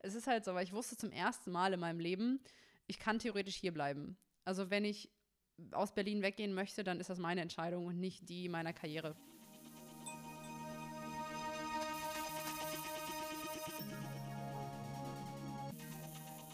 [0.00, 2.40] es ist halt so, weil ich wusste zum ersten Mal in meinem Leben,
[2.86, 4.16] ich kann theoretisch hier bleiben.
[4.44, 5.10] Also wenn ich
[5.72, 9.16] aus Berlin weggehen möchte, dann ist das meine Entscheidung und nicht die meiner Karriere.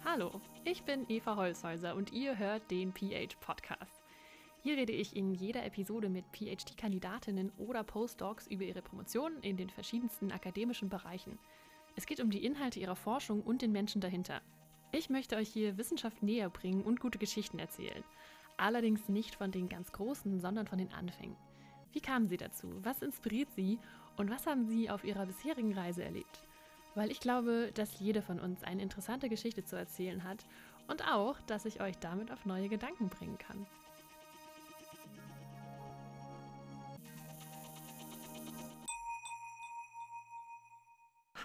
[0.04, 4.02] Hallo, ich bin Eva Holzhäuser und ihr hört den PH Podcast.
[4.62, 9.68] Hier rede ich in jeder Episode mit PhD-Kandidatinnen oder Postdocs über ihre Promotion in den
[9.68, 11.38] verschiedensten akademischen Bereichen.
[11.96, 14.40] Es geht um die Inhalte ihrer Forschung und den Menschen dahinter.
[14.92, 18.04] Ich möchte euch hier Wissenschaft näher bringen und gute Geschichten erzählen.
[18.56, 21.36] Allerdings nicht von den ganz Großen, sondern von den Anfängen.
[21.92, 22.68] Wie kamen sie dazu?
[22.82, 23.78] Was inspiriert sie?
[24.16, 26.42] Und was haben sie auf ihrer bisherigen Reise erlebt?
[26.94, 30.46] Weil ich glaube, dass jeder von uns eine interessante Geschichte zu erzählen hat
[30.88, 33.66] und auch, dass ich euch damit auf neue Gedanken bringen kann.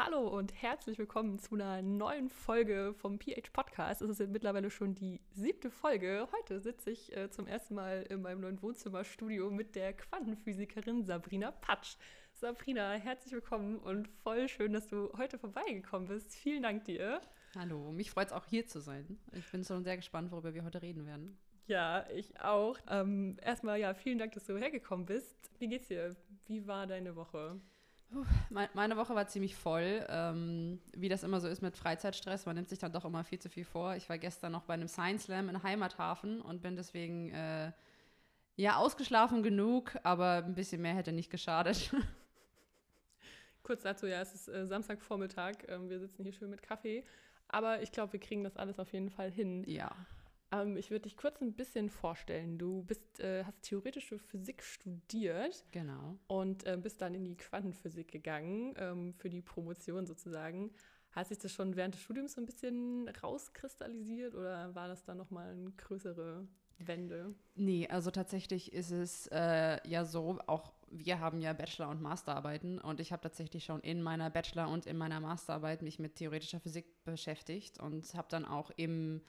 [0.01, 4.01] Hallo und herzlich willkommen zu einer neuen Folge vom PH Podcast.
[4.01, 6.25] Es ist jetzt mittlerweile schon die siebte Folge.
[6.31, 11.51] Heute sitze ich äh, zum ersten Mal in meinem neuen Wohnzimmerstudio mit der Quantenphysikerin Sabrina
[11.51, 11.97] Patsch.
[12.31, 16.33] Sabrina, herzlich willkommen und voll schön, dass du heute vorbeigekommen bist.
[16.33, 17.19] Vielen Dank dir.
[17.57, 19.19] Hallo, mich freut es auch hier zu sein.
[19.33, 21.37] Ich bin schon sehr gespannt, worüber wir heute reden werden.
[21.67, 22.77] Ja, ich auch.
[22.87, 25.51] Ähm, erstmal ja, vielen Dank, dass du hergekommen bist.
[25.59, 26.15] Wie geht's dir?
[26.45, 27.59] Wie war deine Woche?
[28.49, 30.05] Meine Woche war ziemlich voll.
[30.09, 33.39] Ähm, wie das immer so ist mit Freizeitstress, man nimmt sich dann doch immer viel
[33.39, 33.95] zu viel vor.
[33.95, 37.71] Ich war gestern noch bei einem Science Slam in Heimathafen und bin deswegen äh,
[38.55, 41.93] ja ausgeschlafen genug, aber ein bisschen mehr hätte nicht geschadet.
[43.63, 45.57] Kurz dazu, ja, es ist äh, Samstagvormittag.
[45.67, 47.03] Ähm, wir sitzen hier schön mit Kaffee.
[47.47, 49.63] Aber ich glaube, wir kriegen das alles auf jeden Fall hin.
[49.67, 49.91] Ja.
[50.51, 52.57] Ähm, ich würde dich kurz ein bisschen vorstellen.
[52.57, 55.65] Du bist, äh, hast theoretische Physik studiert.
[55.71, 56.17] Genau.
[56.27, 60.71] Und äh, bist dann in die Quantenphysik gegangen, ähm, für die Promotion sozusagen.
[61.11, 65.17] Hat sich das schon während des Studiums so ein bisschen rauskristallisiert oder war das dann
[65.17, 66.47] nochmal eine größere
[66.77, 67.33] Wende?
[67.55, 72.79] Nee, also tatsächlich ist es äh, ja so, auch wir haben ja Bachelor- und Masterarbeiten
[72.79, 76.59] und ich habe tatsächlich schon in meiner Bachelor- und in meiner Masterarbeit mich mit theoretischer
[76.59, 79.21] Physik beschäftigt und habe dann auch im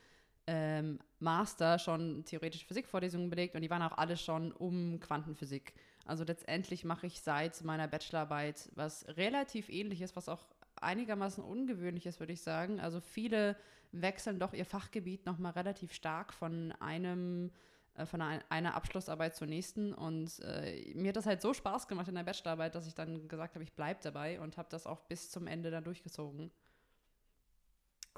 [0.53, 5.75] ähm, Master schon theoretische Physikvorlesungen belegt und die waren auch alle schon um Quantenphysik.
[6.07, 10.49] Also letztendlich mache ich seit meiner Bachelorarbeit was relativ ähnliches, was auch
[10.81, 12.81] einigermaßen ungewöhnlich ist, würde ich sagen.
[12.81, 13.57] Also viele
[13.93, 17.53] wechseln doch ihr Fachgebiet nochmal relativ stark von einem
[17.95, 19.95] äh, von einer Abschlussarbeit zur nächsten.
[19.95, 23.29] Und äh, mir hat das halt so Spaß gemacht in der Bachelorarbeit, dass ich dann
[23.29, 26.51] gesagt habe, ich bleibe dabei und habe das auch bis zum Ende dann durchgezogen.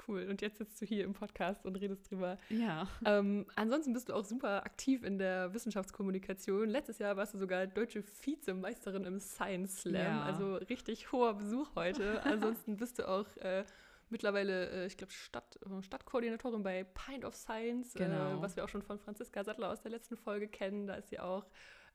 [0.07, 0.27] Cool.
[0.29, 2.37] Und jetzt sitzt du hier im Podcast und redest drüber.
[2.49, 2.87] Ja.
[3.05, 6.69] Ähm, ansonsten bist du auch super aktiv in der Wissenschaftskommunikation.
[6.69, 9.95] Letztes Jahr warst du sogar deutsche Vizemeisterin im Science Slam.
[9.95, 10.23] Ja.
[10.23, 12.21] Also richtig hoher Besuch heute.
[12.25, 13.63] ansonsten bist du auch äh,
[14.09, 18.41] mittlerweile, äh, ich glaube, Stadt, äh, Stadtkoordinatorin bei Pint of Science, äh, genau.
[18.41, 20.87] was wir auch schon von Franziska Sattler aus der letzten Folge kennen.
[20.87, 21.45] Da ist sie auch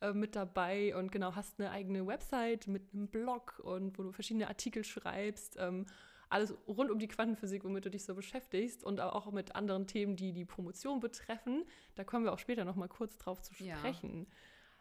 [0.01, 4.13] äh, mit dabei und genau, hast eine eigene Website mit einem Blog und wo du
[4.13, 5.57] verschiedene Artikel schreibst.
[5.59, 5.87] Ähm,
[6.31, 10.17] alles rund um die Quantenphysik, womit du dich so beschäftigst und auch mit anderen Themen,
[10.17, 11.65] die die Promotion betreffen.
[11.95, 14.27] Da kommen wir auch später noch mal kurz drauf zu sprechen.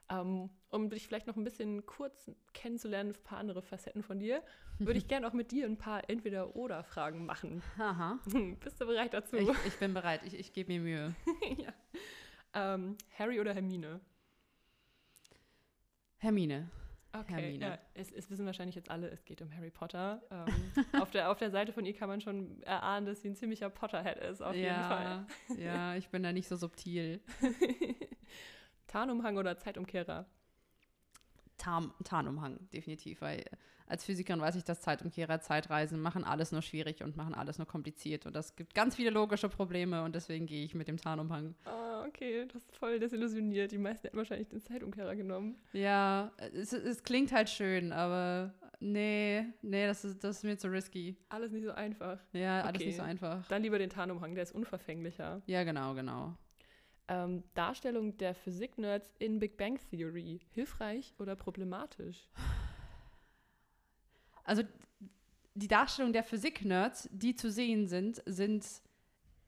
[0.09, 0.21] Ja.
[0.21, 4.41] Ähm, um dich vielleicht noch ein bisschen kurz kennenzulernen, ein paar andere Facetten von dir,
[4.79, 7.61] würde ich gerne auch mit dir ein paar Entweder-Oder-Fragen machen.
[7.77, 8.19] Aha.
[8.59, 9.35] Bist du bereit dazu?
[9.35, 11.15] Ich, ich bin bereit, ich, ich gebe mir Mühe.
[11.57, 11.73] ja.
[12.53, 13.99] ähm, Harry oder Hermine?
[16.19, 16.69] Hermine.
[17.21, 20.21] Okay, ja, es, es, wissen wahrscheinlich jetzt alle, es geht um Harry Potter.
[20.31, 20.45] Ähm,
[21.01, 23.69] auf, der, auf der Seite von ihr kann man schon erahnen, dass sie ein ziemlicher
[23.69, 25.25] Potterhead ist, auf ja, jeden Fall.
[25.57, 27.21] Ja, ich bin da nicht so subtil.
[28.87, 30.25] Tarnumhang oder Zeitumkehrer?
[31.57, 33.43] Tarn, Tarnumhang, definitiv, weil
[33.87, 37.67] als Physikerin weiß ich, dass Zeitumkehrer, Zeitreisen machen alles nur schwierig und machen alles nur
[37.67, 41.55] kompliziert und das gibt ganz viele logische Probleme und deswegen gehe ich mit dem Tarnumhang.
[41.65, 43.71] Ah, okay, das ist voll desillusioniert.
[43.71, 45.57] Die meisten hätten wahrscheinlich den Zeitumkehrer genommen.
[45.73, 50.69] Ja, es, es klingt halt schön, aber nee, nee, das ist, das ist mir zu
[50.69, 51.15] risky.
[51.29, 52.19] Alles nicht so einfach.
[52.33, 52.85] Ja, alles okay.
[52.87, 53.47] nicht so einfach.
[53.47, 55.41] Dann lieber den Tarnumhang, der ist unverfänglicher.
[55.45, 56.35] Ja, genau, genau.
[57.09, 60.41] Ähm, Darstellung der Physik-Nerds in Big Bang Theory.
[60.51, 62.27] Hilfreich oder problematisch?
[64.43, 64.63] Also
[65.53, 68.65] die Darstellung der Physik-Nerds, die zu sehen sind, sind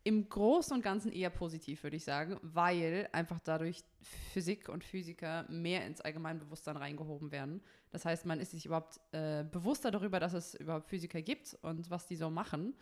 [0.04, 3.84] im Großen und Ganzen eher positiv, würde ich sagen, weil einfach dadurch
[4.32, 7.62] Physik und Physiker mehr ins Allgemeinbewusstsein reingehoben werden.
[7.92, 11.90] Das heißt, man ist sich überhaupt äh, bewusster darüber, dass es überhaupt Physiker gibt und
[11.90, 12.76] was die so machen.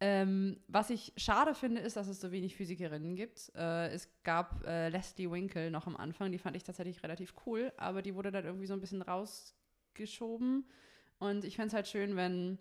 [0.00, 3.50] Ähm, was ich schade finde, ist, dass es so wenig Physikerinnen gibt.
[3.56, 7.72] Äh, es gab äh, Leslie Winkle noch am Anfang, die fand ich tatsächlich relativ cool,
[7.76, 10.66] aber die wurde dann irgendwie so ein bisschen rausgeschoben.
[11.18, 12.58] Und ich fände es halt schön, wenn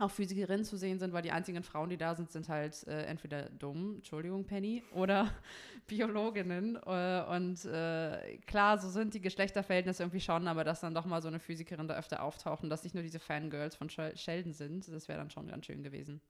[0.00, 3.04] auch Physikerinnen zu sehen sind, weil die einzigen Frauen, die da sind, sind halt äh,
[3.04, 5.30] entweder dumm, Entschuldigung, Penny, oder
[5.86, 6.76] Biologinnen.
[6.76, 11.20] Äh, und äh, klar, so sind die Geschlechterverhältnisse irgendwie schon, aber dass dann doch mal
[11.20, 14.88] so eine Physikerin da öfter auftaucht und dass nicht nur diese Fangirls von Sheldon sind,
[14.88, 16.20] das wäre dann schon ganz schön gewesen.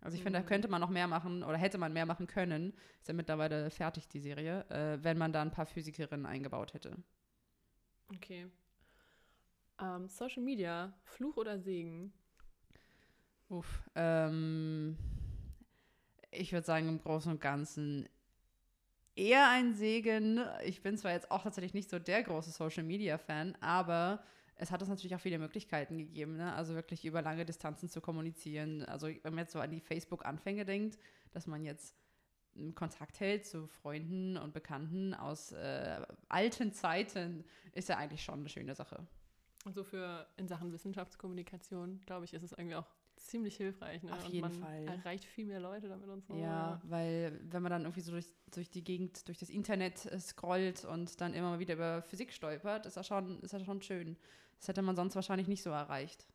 [0.00, 0.24] Also ich mhm.
[0.24, 0.48] finde, da mhm.
[0.48, 4.08] könnte man noch mehr machen oder hätte man mehr machen können, ist ja mittlerweile fertig,
[4.08, 6.96] die Serie, äh, wenn man da ein paar Physikerinnen eingebaut hätte.
[8.14, 8.46] Okay.
[9.80, 12.12] Um, ähm, Social Media, Fluch oder Segen?
[13.52, 14.96] Uff, ähm,
[16.30, 18.08] ich würde sagen, im Großen und Ganzen
[19.14, 20.40] eher ein Segen.
[20.64, 24.24] Ich bin zwar jetzt auch tatsächlich nicht so der große Social Media Fan, aber
[24.56, 26.54] es hat uns natürlich auch viele Möglichkeiten gegeben, ne?
[26.54, 28.86] also wirklich über lange Distanzen zu kommunizieren.
[28.86, 30.98] Also wenn man jetzt so an die Facebook-Anfänge denkt,
[31.32, 31.94] dass man jetzt
[32.74, 36.00] Kontakt hält zu Freunden und Bekannten aus äh,
[36.30, 39.06] alten Zeiten, ist ja eigentlich schon eine schöne Sache.
[39.66, 42.86] Und so für in Sachen Wissenschaftskommunikation, glaube ich, ist es irgendwie auch
[43.26, 44.02] ziemlich hilfreich.
[44.02, 44.12] Ne?
[44.12, 44.86] Auf jeden und man Fall.
[44.86, 46.34] erreicht viel mehr Leute damit und so.
[46.34, 50.18] Ja, weil wenn man dann irgendwie so durch, durch die Gegend, durch das Internet äh,
[50.20, 53.82] scrollt und dann immer mal wieder über Physik stolpert, ist das schon, ist das schon
[53.82, 54.16] schön.
[54.58, 56.26] Das hätte man sonst wahrscheinlich nicht so erreicht.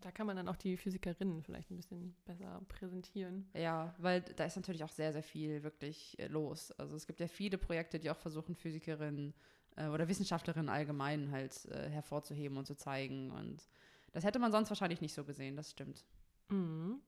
[0.00, 3.48] Da kann man dann auch die Physikerinnen vielleicht ein bisschen besser präsentieren.
[3.54, 6.72] Ja, weil da ist natürlich auch sehr, sehr viel wirklich äh, los.
[6.72, 9.34] Also es gibt ja viele Projekte, die auch versuchen, Physikerinnen
[9.76, 13.30] äh, oder Wissenschaftlerinnen allgemein halt äh, hervorzuheben und zu zeigen.
[13.30, 13.68] Und
[14.12, 16.04] das hätte man sonst wahrscheinlich nicht so gesehen, das stimmt.
[16.48, 17.00] Mhm.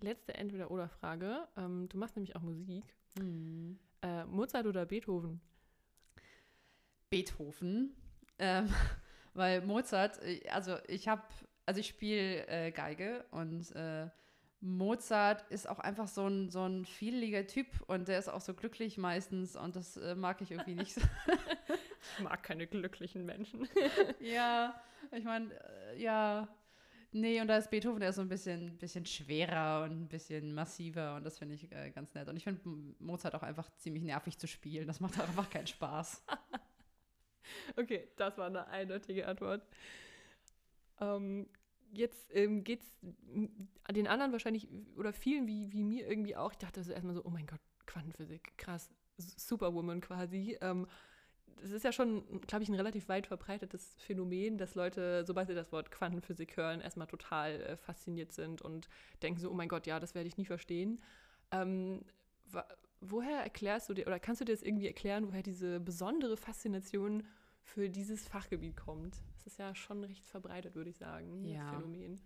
[0.00, 1.48] Letzte Entweder-Oder-Frage.
[1.56, 2.84] Ähm, du machst nämlich auch Musik.
[3.18, 3.78] Mhm.
[4.02, 5.40] Äh, Mozart oder Beethoven?
[7.10, 7.94] Beethoven.
[8.38, 8.68] Ähm,
[9.34, 11.22] weil Mozart, äh, also ich habe,
[11.66, 14.08] also ich spiele äh, Geige und äh,
[14.62, 18.52] Mozart ist auch einfach so ein, so ein fiedeliger Typ und der ist auch so
[18.52, 21.00] glücklich meistens und das äh, mag ich irgendwie nicht so.
[22.18, 23.66] ich mag keine glücklichen Menschen.
[24.20, 24.74] ja,
[25.12, 26.46] ich meine, äh, ja,
[27.12, 31.16] Nee, und da ist Beethoven eher so ein bisschen, bisschen schwerer und ein bisschen massiver
[31.16, 32.28] und das finde ich äh, ganz nett.
[32.28, 32.60] Und ich finde
[33.00, 34.86] Mozart auch einfach ziemlich nervig zu spielen.
[34.86, 36.22] Das macht einfach keinen Spaß.
[37.76, 39.66] okay, das war eine eindeutige Antwort.
[41.00, 41.48] Ähm,
[41.92, 42.92] jetzt ähm, geht es
[43.90, 46.52] den anderen wahrscheinlich oder vielen wie, wie mir irgendwie auch.
[46.52, 50.56] Ich dachte erstmal so, oh mein Gott, Quantenphysik, krass, Superwoman quasi.
[50.60, 50.86] Ähm,
[51.62, 55.54] es ist ja schon, glaube ich, ein relativ weit verbreitetes Phänomen, dass Leute, sobald sie
[55.54, 58.88] das Wort Quantenphysik hören, erstmal total äh, fasziniert sind und
[59.22, 61.00] denken so, oh mein Gott, ja, das werde ich nie verstehen.
[61.50, 62.02] Ähm,
[63.00, 67.24] woher erklärst du dir, oder kannst du dir das irgendwie erklären, woher diese besondere Faszination
[67.62, 69.16] für dieses Fachgebiet kommt?
[69.36, 71.64] Das ist ja schon recht verbreitet, würde ich sagen, ja.
[71.64, 72.20] das Phänomen.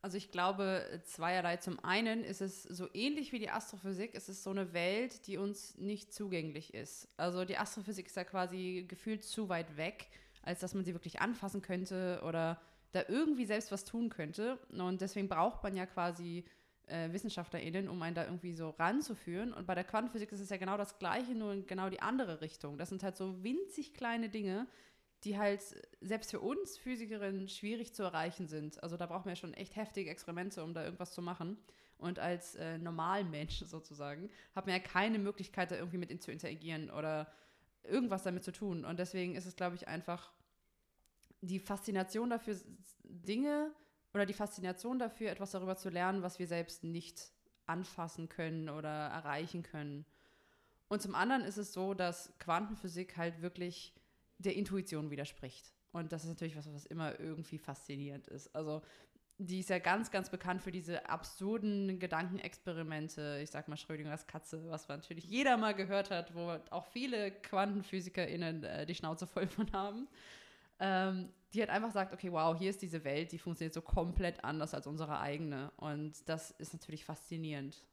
[0.00, 1.56] Also ich glaube zweierlei.
[1.56, 5.38] Zum einen ist es so ähnlich wie die Astrophysik, es ist so eine Welt, die
[5.38, 7.08] uns nicht zugänglich ist.
[7.16, 10.08] Also die Astrophysik ist ja quasi gefühlt zu weit weg,
[10.42, 12.60] als dass man sie wirklich anfassen könnte oder
[12.92, 14.58] da irgendwie selbst was tun könnte.
[14.70, 16.44] Und deswegen braucht man ja quasi
[16.86, 19.52] äh, WissenschaftlerInnen, um einen da irgendwie so ranzuführen.
[19.52, 22.40] Und bei der Quantenphysik ist es ja genau das Gleiche, nur in genau die andere
[22.40, 22.78] Richtung.
[22.78, 24.66] Das sind halt so winzig kleine Dinge,
[25.24, 25.62] die halt
[26.00, 28.82] selbst für uns Physikerinnen schwierig zu erreichen sind.
[28.82, 31.58] Also da braucht man ja schon echt heftige Experimente, um da irgendwas zu machen.
[31.98, 36.30] Und als äh, Normalmensch sozusagen hat man ja keine Möglichkeit, da irgendwie mit ihnen zu
[36.30, 37.30] interagieren oder
[37.82, 38.84] irgendwas damit zu tun.
[38.84, 40.32] Und deswegen ist es, glaube ich, einfach
[41.40, 42.56] die Faszination dafür,
[43.04, 43.72] Dinge
[44.14, 47.32] oder die Faszination dafür, etwas darüber zu lernen, was wir selbst nicht
[47.66, 50.04] anfassen können oder erreichen können.
[50.88, 53.94] Und zum anderen ist es so, dass Quantenphysik halt wirklich
[54.38, 55.72] der Intuition widerspricht.
[55.92, 58.54] Und das ist natürlich was, was immer irgendwie faszinierend ist.
[58.54, 58.82] Also
[59.38, 63.40] die ist ja ganz, ganz bekannt für diese absurden Gedankenexperimente.
[63.42, 67.30] Ich sag mal Schrödingers Katze, was man natürlich jeder mal gehört hat, wo auch viele
[67.30, 70.08] QuantenphysikerInnen äh, die Schnauze voll von haben.
[70.80, 74.44] Ähm, die hat einfach sagt, okay, wow, hier ist diese Welt, die funktioniert so komplett
[74.44, 75.70] anders als unsere eigene.
[75.76, 77.84] Und das ist natürlich faszinierend.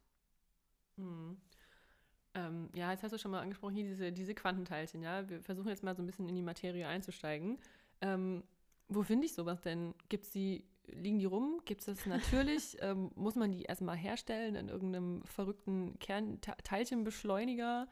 [0.97, 1.37] Mhm.
[2.35, 5.27] Ähm, ja, jetzt hast du schon mal angesprochen, hier diese, diese Quantenteilchen, ja.
[5.29, 7.57] Wir versuchen jetzt mal so ein bisschen in die Materie einzusteigen.
[8.01, 8.43] Ähm,
[8.89, 9.95] wo finde ich sowas denn?
[10.09, 11.61] Gibt's die, liegen die rum?
[11.65, 12.77] Gibt es das natürlich?
[12.81, 17.87] ähm, muss man die erstmal herstellen in irgendeinem verrückten Kernteilchenbeschleuniger?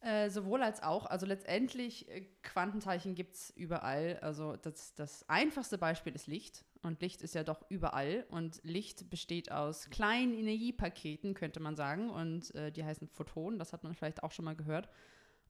[0.00, 1.06] Äh, sowohl als auch.
[1.06, 4.18] Also letztendlich, äh, Quantenteilchen gibt es überall.
[4.20, 6.64] Also das, das einfachste Beispiel ist Licht.
[6.82, 8.26] Und Licht ist ja doch überall.
[8.30, 12.10] Und Licht besteht aus kleinen Energiepaketen, könnte man sagen.
[12.10, 14.88] Und äh, die heißen Photonen, das hat man vielleicht auch schon mal gehört.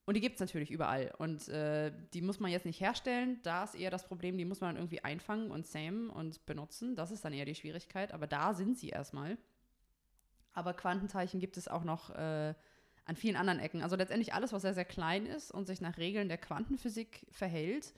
[0.07, 1.13] Und die gibt es natürlich überall.
[1.19, 3.41] Und äh, die muss man jetzt nicht herstellen.
[3.43, 6.95] Da ist eher das Problem, die muss man dann irgendwie einfangen und zähmen und benutzen.
[6.95, 8.13] Das ist dann eher die Schwierigkeit.
[8.13, 9.37] Aber da sind sie erstmal.
[10.53, 12.55] Aber Quantenteilchen gibt es auch noch äh,
[13.05, 13.83] an vielen anderen Ecken.
[13.83, 17.93] Also letztendlich alles, was sehr, sehr klein ist und sich nach Regeln der Quantenphysik verhält,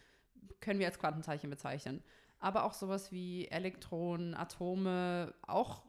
[0.60, 2.02] können wir als Quantenteilchen bezeichnen.
[2.40, 5.82] Aber auch sowas wie Elektronen, Atome, auch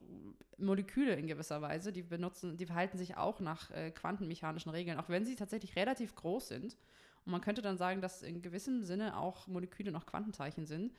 [0.57, 5.09] Moleküle in gewisser Weise, die benutzen, die verhalten sich auch nach äh, quantenmechanischen Regeln, auch
[5.09, 6.77] wenn sie tatsächlich relativ groß sind.
[7.25, 10.93] Und man könnte dann sagen, dass in gewissem Sinne auch Moleküle noch Quantenteilchen sind.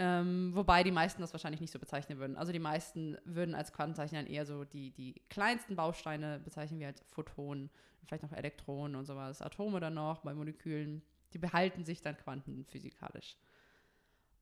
[0.00, 2.36] Ähm, wobei die meisten das wahrscheinlich nicht so bezeichnen würden.
[2.36, 6.84] Also die meisten würden als Quantenteilchen dann eher so die, die kleinsten Bausteine bezeichnen, wie
[6.84, 7.68] halt Photonen,
[8.06, 11.02] vielleicht noch Elektronen und sowas, Atome dann noch bei Molekülen.
[11.32, 13.36] Die behalten sich dann quantenphysikalisch.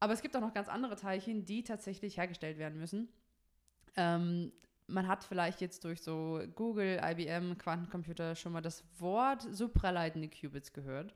[0.00, 3.08] Aber es gibt auch noch ganz andere Teilchen, die tatsächlich hergestellt werden müssen.
[3.96, 4.52] Ähm,
[4.86, 10.72] man hat vielleicht jetzt durch so Google, IBM, Quantencomputer schon mal das Wort supraleitende Qubits
[10.72, 11.14] gehört.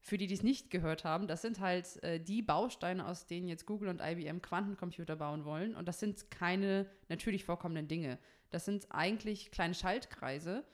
[0.00, 3.46] Für die, die es nicht gehört haben, das sind halt äh, die Bausteine, aus denen
[3.46, 5.76] jetzt Google und IBM Quantencomputer bauen wollen.
[5.76, 8.18] Und das sind keine natürlich vorkommenden Dinge.
[8.50, 10.64] Das sind eigentlich kleine Schaltkreise,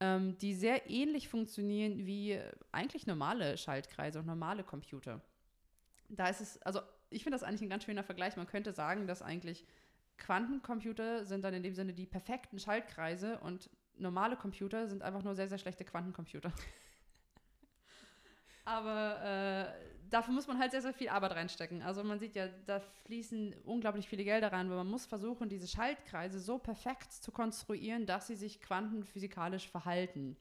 [0.00, 2.38] ähm, die sehr ähnlich funktionieren wie
[2.72, 5.20] eigentlich normale Schaltkreise und normale Computer.
[6.14, 8.36] Da ist es, also ich finde das eigentlich ein ganz schöner Vergleich.
[8.36, 9.64] Man könnte sagen, dass eigentlich
[10.18, 15.34] Quantencomputer sind dann in dem Sinne die perfekten Schaltkreise und normale Computer sind einfach nur
[15.34, 16.52] sehr, sehr schlechte Quantencomputer.
[18.64, 19.72] Aber äh,
[20.08, 21.82] dafür muss man halt sehr, sehr viel Arbeit reinstecken.
[21.82, 25.66] Also man sieht ja, da fließen unglaublich viele Gelder rein, weil man muss versuchen, diese
[25.66, 30.36] Schaltkreise so perfekt zu konstruieren, dass sie sich quantenphysikalisch verhalten.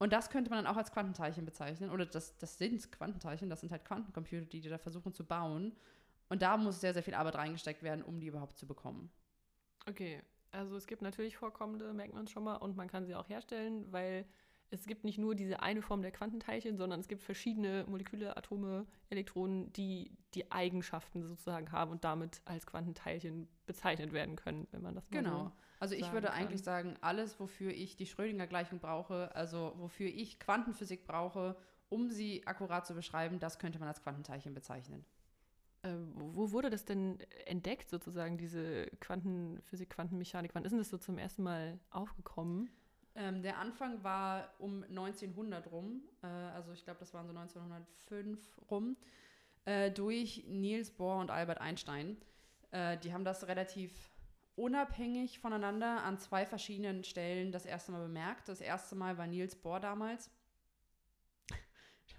[0.00, 1.90] Und das könnte man dann auch als Quantenteilchen bezeichnen.
[1.90, 5.76] Oder das, das sind Quantenteilchen, das sind halt Quantencomputer, die die da versuchen zu bauen.
[6.30, 9.10] Und da muss sehr, sehr viel Arbeit reingesteckt werden, um die überhaupt zu bekommen.
[9.86, 13.28] Okay, also es gibt natürlich vorkommende, merkt man schon mal, und man kann sie auch
[13.28, 14.24] herstellen, weil
[14.70, 18.86] es gibt nicht nur diese eine Form der Quantenteilchen, sondern es gibt verschiedene Moleküle, Atome,
[19.08, 24.94] Elektronen, die die Eigenschaften sozusagen haben und damit als Quantenteilchen bezeichnet werden können, wenn man
[24.94, 25.44] das mal Genau.
[25.44, 26.36] So also ich würde kann.
[26.36, 31.56] eigentlich sagen, alles, wofür ich die Schrödinger-Gleichung brauche, also wofür ich Quantenphysik brauche,
[31.88, 35.04] um sie akkurat zu beschreiben, das könnte man als Quantenteilchen bezeichnen.
[35.82, 40.54] Äh, wo wurde das denn entdeckt, sozusagen, diese Quantenphysik, Quantenmechanik?
[40.54, 42.68] Wann ist denn das so zum ersten Mal aufgekommen?
[43.14, 48.60] Ähm, der Anfang war um 1900 rum, äh, also ich glaube, das waren so 1905
[48.70, 48.96] rum,
[49.64, 52.16] äh, durch Niels Bohr und Albert Einstein.
[52.70, 54.10] Äh, die haben das relativ
[54.54, 58.48] unabhängig voneinander an zwei verschiedenen Stellen das erste Mal bemerkt.
[58.48, 60.30] Das erste Mal war Niels Bohr damals.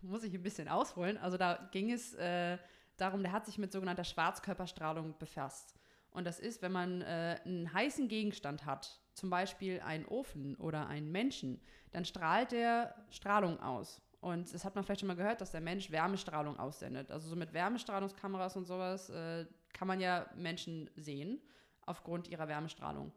[0.01, 1.17] muss ich ein bisschen ausholen.
[1.17, 2.57] Also da ging es äh,
[2.97, 5.75] darum, der hat sich mit sogenannter Schwarzkörperstrahlung befasst.
[6.11, 10.87] Und das ist, wenn man äh, einen heißen Gegenstand hat, zum Beispiel einen Ofen oder
[10.87, 14.01] einen Menschen, dann strahlt der Strahlung aus.
[14.21, 17.09] Und das hat man vielleicht schon mal gehört, dass der Mensch Wärmestrahlung aussendet.
[17.11, 21.41] Also so mit Wärmestrahlungskameras und sowas äh, kann man ja Menschen sehen
[21.85, 23.11] aufgrund ihrer Wärmestrahlung.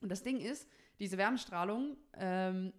[0.00, 0.68] Und das Ding ist,
[1.00, 2.72] diese Wärmestrahlung, ähm,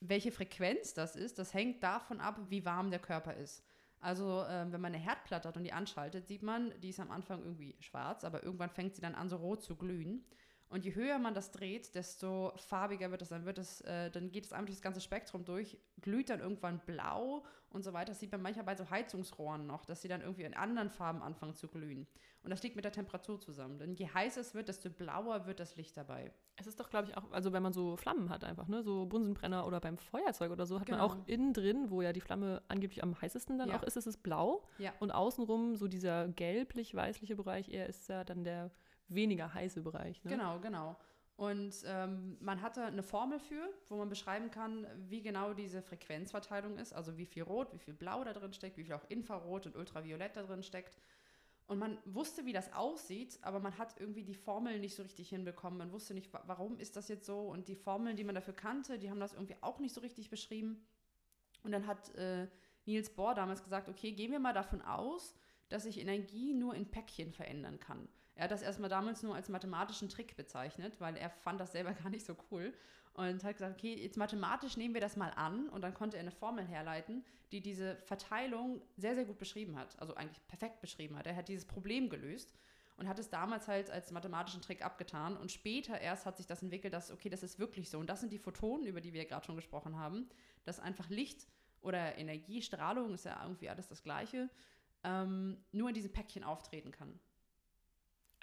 [0.00, 3.64] welche Frequenz das ist, das hängt davon ab, wie warm der Körper ist.
[4.00, 7.10] Also ähm, wenn man eine Herdplatte hat und die anschaltet, sieht man, die ist am
[7.10, 10.24] Anfang irgendwie schwarz, aber irgendwann fängt sie dann an so rot zu glühen.
[10.68, 13.28] Und je höher man das dreht, desto farbiger wird es.
[13.28, 16.80] Dann wird es, äh, dann geht es einfach das ganze Spektrum durch, glüht dann irgendwann
[16.86, 18.12] blau und so weiter.
[18.12, 21.22] Das sieht man manchmal bei so Heizungsrohren noch, dass sie dann irgendwie in anderen Farben
[21.22, 22.08] anfangen zu glühen.
[22.42, 23.78] Und das liegt mit der Temperatur zusammen.
[23.78, 26.32] Denn je heißer es wird, desto blauer wird das Licht dabei.
[26.56, 29.06] Es ist doch, glaube ich, auch, also wenn man so Flammen hat einfach, ne, so
[29.06, 31.08] Bunsenbrenner oder beim Feuerzeug oder so, hat genau.
[31.08, 33.78] man auch innen drin, wo ja die Flamme angeblich am heißesten dann ja.
[33.78, 34.64] auch ist, ist es blau.
[34.78, 34.92] Ja.
[35.00, 38.70] Und außenrum so dieser gelblich-weißliche Bereich eher ist ja dann der
[39.08, 40.22] weniger heiße Bereich.
[40.24, 40.30] Ne?
[40.30, 40.96] Genau, genau.
[41.36, 46.78] Und ähm, man hatte eine Formel für, wo man beschreiben kann, wie genau diese Frequenzverteilung
[46.78, 49.66] ist, also wie viel Rot, wie viel Blau da drin steckt, wie viel auch Infrarot
[49.66, 50.96] und Ultraviolett da drin steckt.
[51.66, 55.28] Und man wusste, wie das aussieht, aber man hat irgendwie die Formel nicht so richtig
[55.28, 55.78] hinbekommen.
[55.78, 57.40] Man wusste nicht, warum ist das jetzt so.
[57.40, 60.30] Und die Formeln, die man dafür kannte, die haben das irgendwie auch nicht so richtig
[60.30, 60.86] beschrieben.
[61.64, 62.46] Und dann hat äh,
[62.86, 65.34] Niels Bohr damals gesagt, okay, gehen wir mal davon aus,
[65.68, 68.08] dass sich Energie nur in Päckchen verändern kann.
[68.36, 71.92] Er hat das erstmal damals nur als mathematischen Trick bezeichnet, weil er fand das selber
[72.02, 72.72] gar nicht so cool
[73.14, 76.20] und hat gesagt, okay, jetzt mathematisch nehmen wir das mal an und dann konnte er
[76.20, 81.16] eine Formel herleiten, die diese Verteilung sehr, sehr gut beschrieben hat, also eigentlich perfekt beschrieben
[81.16, 81.26] hat.
[81.26, 82.52] Er hat dieses Problem gelöst
[82.98, 86.62] und hat es damals halt als mathematischen Trick abgetan und später erst hat sich das
[86.62, 89.24] entwickelt, dass, okay, das ist wirklich so und das sind die Photonen, über die wir
[89.24, 90.28] gerade schon gesprochen haben,
[90.64, 91.46] dass einfach Licht
[91.80, 94.50] oder Energie, Strahlung, ist ja irgendwie alles das Gleiche,
[95.04, 97.18] ähm, nur in diesem Päckchen auftreten kann.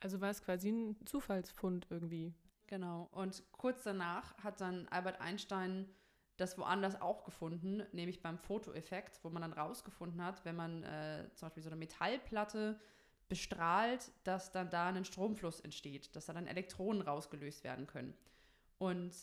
[0.03, 2.33] Also war es quasi ein Zufallsfund irgendwie.
[2.67, 3.07] Genau.
[3.13, 5.87] Und kurz danach hat dann Albert Einstein
[6.35, 11.29] das woanders auch gefunden, nämlich beim Fotoeffekt, wo man dann rausgefunden hat, wenn man äh,
[11.35, 12.81] zum Beispiel so eine Metallplatte
[13.29, 18.13] bestrahlt, dass dann da ein Stromfluss entsteht, dass da dann Elektronen rausgelöst werden können.
[18.79, 19.13] Und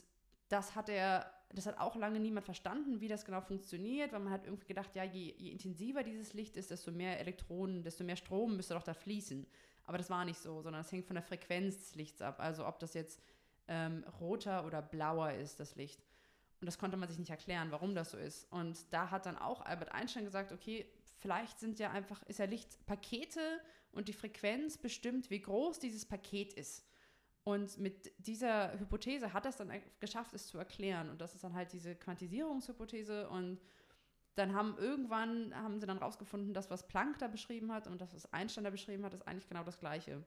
[0.48, 4.32] das hat er, das hat auch lange niemand verstanden, wie das genau funktioniert, weil man
[4.32, 8.16] hat irgendwie gedacht, ja, je, je intensiver dieses Licht ist, desto mehr Elektronen, desto mehr
[8.16, 9.46] Strom müsste doch da fließen.
[9.90, 12.38] Aber das war nicht so, sondern es hängt von der Frequenz des Lichts ab.
[12.38, 13.20] Also ob das jetzt
[13.66, 16.00] ähm, roter oder blauer ist, das Licht.
[16.60, 18.46] Und das konnte man sich nicht erklären, warum das so ist.
[18.52, 20.86] Und da hat dann auch Albert Einstein gesagt, okay,
[21.18, 23.40] vielleicht sind ja einfach, ist ja Licht Pakete
[23.90, 26.86] und die Frequenz bestimmt, wie groß dieses Paket ist.
[27.42, 31.10] Und mit dieser Hypothese hat er es dann geschafft, es zu erklären.
[31.10, 33.28] Und das ist dann halt diese Quantisierungshypothese.
[33.28, 33.60] Und
[34.34, 38.14] dann haben irgendwann, haben sie dann rausgefunden, dass was Planck da beschrieben hat und das,
[38.14, 40.22] was Einstein da beschrieben hat, ist eigentlich genau das Gleiche.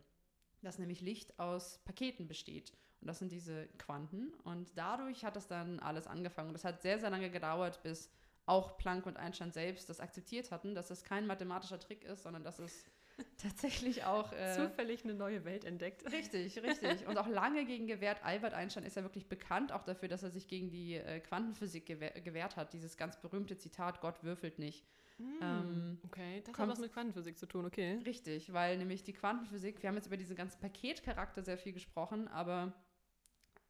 [0.61, 2.73] Dass nämlich Licht aus Paketen besteht.
[3.01, 4.33] Und das sind diese Quanten.
[4.45, 6.49] Und dadurch hat das dann alles angefangen.
[6.49, 8.09] Und das hat sehr, sehr lange gedauert, bis
[8.45, 12.43] auch Planck und Einstein selbst das akzeptiert hatten, dass es kein mathematischer Trick ist, sondern
[12.43, 12.85] dass es
[13.37, 14.31] tatsächlich auch.
[14.31, 16.11] Äh, Zufällig eine neue Welt entdeckt.
[16.11, 17.07] Richtig, richtig.
[17.07, 18.23] Und auch lange gegen gewehrt.
[18.23, 21.85] Albert Einstein ist ja wirklich bekannt auch dafür, dass er sich gegen die äh, Quantenphysik
[21.85, 22.73] gewehr, gewehrt hat.
[22.73, 24.85] Dieses ganz berühmte Zitat: Gott würfelt nicht.
[25.17, 27.99] Mm, ähm, okay, das hat was mit Quantenphysik zu tun, okay.
[28.05, 32.27] Richtig, weil nämlich die Quantenphysik, wir haben jetzt über diesen ganzen Paketcharakter sehr viel gesprochen,
[32.27, 32.73] aber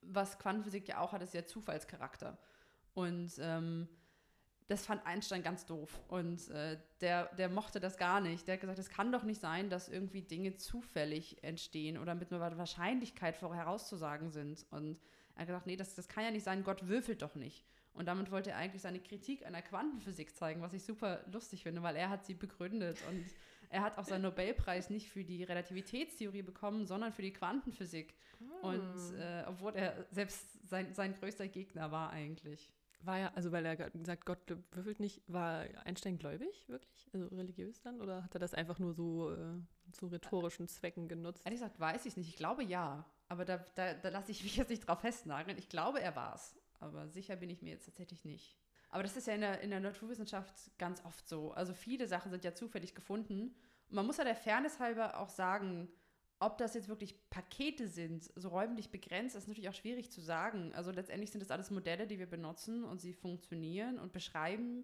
[0.02, 2.38] was Quantenphysik ja auch hat, ist ja Zufallscharakter.
[2.94, 3.88] Und ähm,
[4.68, 6.00] das fand Einstein ganz doof.
[6.08, 8.48] Und äh, der, der mochte das gar nicht.
[8.48, 12.32] Der hat gesagt, es kann doch nicht sein, dass irgendwie Dinge zufällig entstehen oder mit
[12.32, 14.66] einer Wahrscheinlichkeit vorauszusagen sind.
[14.72, 15.00] Und
[15.36, 17.66] er hat gesagt, nee, das, das kann ja nicht sein, Gott würfelt doch nicht.
[17.94, 21.64] Und damit wollte er eigentlich seine Kritik an der Quantenphysik zeigen, was ich super lustig
[21.64, 22.98] finde, weil er hat sie begründet.
[23.10, 23.26] Und
[23.70, 28.16] er hat auch seinen Nobelpreis nicht für die Relativitätstheorie bekommen, sondern für die Quantenphysik.
[28.62, 28.70] Oh.
[28.70, 32.72] Und äh, obwohl er selbst sein, sein größter Gegner war eigentlich.
[33.06, 34.40] War ja, also weil er gesagt, Gott
[34.72, 37.10] würfelt nicht, war Einstein gläubig, wirklich?
[37.14, 38.00] Also religiös dann?
[38.00, 39.60] Oder hat er das einfach nur so äh,
[39.92, 41.42] zu rhetorischen Zwecken genutzt?
[41.46, 42.30] Ehrlich gesagt, weiß ich nicht.
[42.30, 43.06] Ich glaube ja.
[43.28, 45.58] Aber da, da, da lasse ich mich jetzt nicht drauf festnageln.
[45.58, 46.56] Ich glaube, er war es.
[46.80, 48.58] Aber sicher bin ich mir jetzt tatsächlich nicht.
[48.90, 51.52] Aber das ist ja in der, in der Naturwissenschaft ganz oft so.
[51.52, 53.56] Also viele Sachen sind ja zufällig gefunden.
[53.90, 55.90] Und man muss ja der Fairness halber auch sagen,
[56.46, 60.74] ob das jetzt wirklich Pakete sind, so räumlich begrenzt, ist natürlich auch schwierig zu sagen.
[60.74, 64.84] Also letztendlich sind das alles Modelle, die wir benutzen und sie funktionieren und beschreiben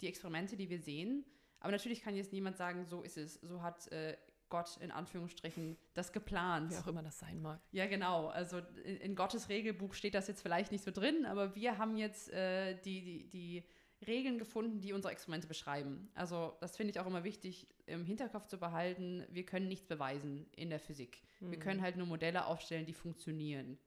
[0.00, 1.24] die Experimente, die wir sehen.
[1.60, 4.16] Aber natürlich kann jetzt niemand sagen, so ist es, so hat äh,
[4.48, 6.72] Gott in Anführungsstrichen das geplant.
[6.72, 7.60] Wie auch immer das sein mag.
[7.72, 8.28] Ja, genau.
[8.28, 11.96] Also in, in Gottes Regelbuch steht das jetzt vielleicht nicht so drin, aber wir haben
[11.96, 13.64] jetzt äh, die, die, die
[14.06, 16.08] Regeln gefunden, die unsere Experimente beschreiben.
[16.14, 19.24] Also das finde ich auch immer wichtig im Hinterkopf zu behalten.
[19.30, 21.22] Wir können nichts beweisen in der Physik.
[21.40, 21.50] Mhm.
[21.50, 23.78] Wir können halt nur Modelle aufstellen, die funktionieren.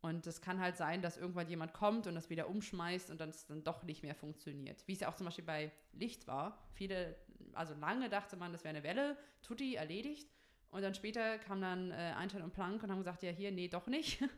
[0.00, 3.28] Und es kann halt sein, dass irgendwann jemand kommt und das wieder umschmeißt und dann
[3.28, 4.82] es dann doch nicht mehr funktioniert.
[4.86, 6.58] Wie es ja auch zum Beispiel bei Licht war.
[6.74, 7.16] Viele,
[7.52, 10.28] also lange dachte man, das wäre eine Welle, tutti, erledigt.
[10.72, 13.68] Und dann später kam dann äh, Einstein und Planck und haben gesagt, ja hier, nee,
[13.68, 14.24] doch nicht.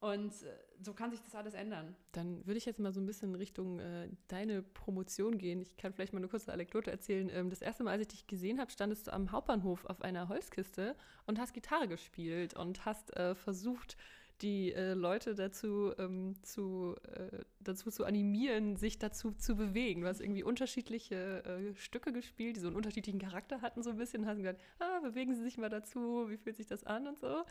[0.00, 1.96] Und äh, so kann sich das alles ändern.
[2.12, 5.60] Dann würde ich jetzt mal so ein bisschen in Richtung äh, deine Promotion gehen.
[5.60, 7.28] Ich kann vielleicht mal eine kurze Anekdote erzählen.
[7.32, 10.28] Ähm, das erste Mal, als ich dich gesehen habe, standest du am Hauptbahnhof auf einer
[10.28, 10.94] Holzkiste
[11.26, 13.96] und hast Gitarre gespielt und hast äh, versucht,
[14.40, 20.02] die äh, Leute dazu, ähm, zu, äh, dazu zu animieren, sich dazu zu bewegen.
[20.02, 23.96] Du hast irgendwie unterschiedliche äh, Stücke gespielt, die so einen unterschiedlichen Charakter hatten, so ein
[23.96, 24.26] bisschen.
[24.26, 27.44] Hast gesagt, ah, bewegen Sie sich mal dazu, wie fühlt sich das an und so.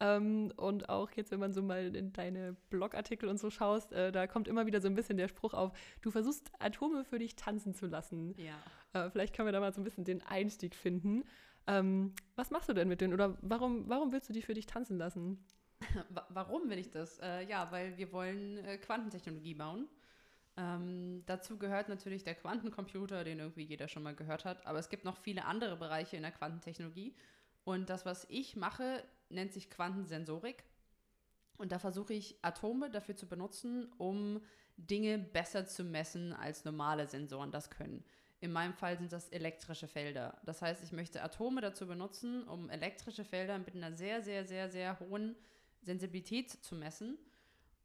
[0.00, 4.10] Ähm, und auch jetzt, wenn man so mal in deine Blogartikel und so schaust, äh,
[4.10, 7.36] da kommt immer wieder so ein bisschen der Spruch auf, du versuchst Atome für dich
[7.36, 8.34] tanzen zu lassen.
[8.36, 8.56] Ja.
[8.92, 11.24] Äh, vielleicht können wir da mal so ein bisschen den Einstieg finden.
[11.66, 14.66] Ähm, was machst du denn mit denen oder warum, warum willst du die für dich
[14.66, 15.44] tanzen lassen?
[16.28, 17.18] Warum will ich das?
[17.18, 19.88] Äh, ja, weil wir wollen äh, Quantentechnologie bauen.
[20.56, 24.66] Ähm, dazu gehört natürlich der Quantencomputer, den irgendwie jeder schon mal gehört hat.
[24.66, 27.14] Aber es gibt noch viele andere Bereiche in der Quantentechnologie.
[27.64, 29.02] Und das, was ich mache,
[29.32, 30.64] nennt sich Quantensensorik.
[31.58, 34.40] Und da versuche ich Atome dafür zu benutzen, um
[34.76, 38.04] Dinge besser zu messen, als normale Sensoren das können.
[38.40, 40.40] In meinem Fall sind das elektrische Felder.
[40.44, 44.68] Das heißt, ich möchte Atome dazu benutzen, um elektrische Felder mit einer sehr, sehr, sehr,
[44.68, 45.36] sehr hohen
[45.82, 47.18] Sensibilität zu messen.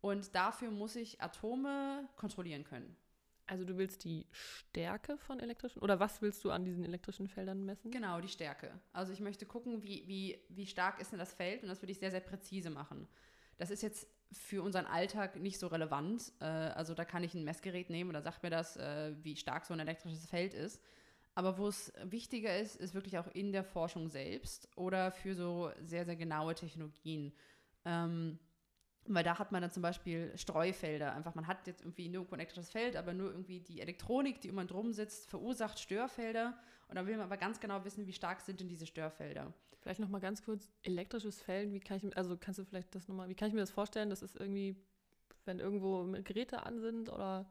[0.01, 2.95] Und dafür muss ich Atome kontrollieren können.
[3.47, 7.65] Also du willst die Stärke von elektrischen oder was willst du an diesen elektrischen Feldern
[7.65, 7.91] messen?
[7.91, 8.71] Genau, die Stärke.
[8.93, 11.91] Also ich möchte gucken, wie, wie, wie stark ist denn das Feld und das würde
[11.91, 13.07] ich sehr, sehr präzise machen.
[13.57, 16.33] Das ist jetzt für unseren Alltag nicht so relevant.
[16.39, 19.65] Äh, also da kann ich ein Messgerät nehmen dann sagt mir das, äh, wie stark
[19.65, 20.81] so ein elektrisches Feld ist.
[21.33, 25.71] Aber wo es wichtiger ist, ist wirklich auch in der Forschung selbst oder für so
[25.83, 27.31] sehr, sehr genaue Technologien.
[27.85, 28.39] Ähm,
[29.07, 31.13] weil da hat man dann zum Beispiel Streufelder.
[31.13, 34.49] Einfach, man hat jetzt irgendwie nirgendwo ein elektrisches Feld, aber nur irgendwie die Elektronik, die
[34.49, 36.57] immer drum sitzt, verursacht Störfelder.
[36.87, 39.53] Und dann will man aber ganz genau wissen, wie stark sind denn diese Störfelder.
[39.79, 43.29] Vielleicht nochmal ganz kurz, elektrisches Feld, wie kann ich, also kannst du vielleicht das nochmal,
[43.29, 44.09] wie kann ich mir das vorstellen?
[44.09, 44.75] Das ist irgendwie
[45.47, 47.49] wenn irgendwo Geräte an sind oder?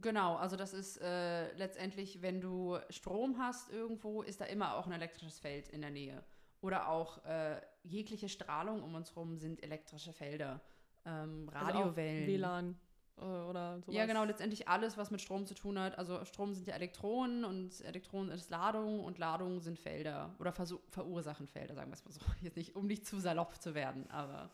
[0.00, 4.86] Genau, also das ist äh, letztendlich, wenn du Strom hast irgendwo, ist da immer auch
[4.86, 6.22] ein elektrisches Feld in der Nähe.
[6.60, 10.60] Oder auch äh, jegliche Strahlung um uns herum sind elektrische Felder.
[11.06, 12.22] Ähm, Radiowellen.
[12.22, 12.78] Also WLAN
[13.16, 13.94] äh, oder sowas.
[13.94, 15.98] Ja, genau, letztendlich alles, was mit Strom zu tun hat.
[15.98, 21.46] Also Strom sind ja Elektronen und Elektronen ist Ladung und Ladungen sind Felder oder verursachen
[21.46, 22.20] Felder, sagen wir es mal so.
[22.42, 24.50] Jetzt nicht, um nicht zu salopp zu werden, aber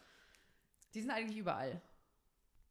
[0.95, 1.81] die sind eigentlich überall.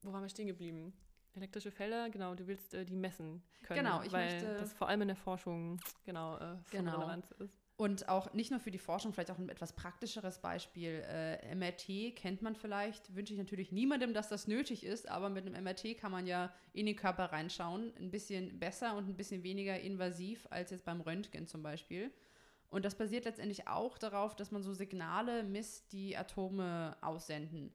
[0.01, 0.93] Wo waren wir stehen geblieben?
[1.33, 3.83] Elektrische Felder, genau, du willst äh, die messen können.
[3.83, 4.57] Genau, ich weil möchte.
[4.57, 6.93] Das vor allem in der Forschung, genau, äh, von Genau.
[6.93, 7.64] Relevanz ist.
[7.77, 11.03] Und auch nicht nur für die Forschung, vielleicht auch ein etwas praktischeres Beispiel.
[11.09, 15.45] Äh, MRT kennt man vielleicht, wünsche ich natürlich niemandem, dass das nötig ist, aber mit
[15.45, 19.43] einem MRT kann man ja in den Körper reinschauen, ein bisschen besser und ein bisschen
[19.43, 22.11] weniger invasiv als jetzt beim Röntgen zum Beispiel.
[22.69, 27.73] Und das basiert letztendlich auch darauf, dass man so Signale misst, die Atome aussenden.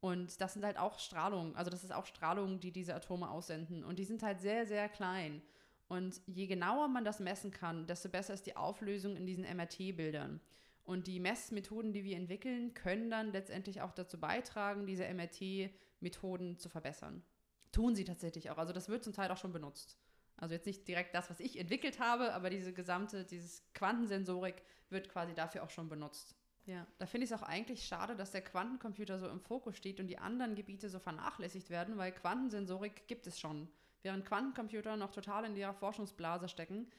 [0.00, 3.84] Und das sind halt auch Strahlung, also das ist auch Strahlung, die diese Atome aussenden.
[3.84, 5.42] Und die sind halt sehr, sehr klein.
[5.90, 10.40] Und je genauer man das messen kann, desto besser ist die Auflösung in diesen MRT-Bildern.
[10.84, 16.68] Und die Messmethoden, die wir entwickeln, können dann letztendlich auch dazu beitragen, diese MRT-Methoden zu
[16.68, 17.24] verbessern.
[17.72, 18.58] Tun sie tatsächlich auch.
[18.58, 19.98] Also das wird zum Teil auch schon benutzt.
[20.36, 25.08] Also jetzt nicht direkt das, was ich entwickelt habe, aber diese gesamte, dieses Quantensensorik wird
[25.08, 26.36] quasi dafür auch schon benutzt.
[26.66, 29.98] Ja, da finde ich es auch eigentlich schade, dass der Quantencomputer so im Fokus steht
[29.98, 33.68] und die anderen Gebiete so vernachlässigt werden, weil Quantensensorik gibt es schon.
[34.02, 36.90] Während Quantencomputer noch total in ihrer Forschungsblase stecken,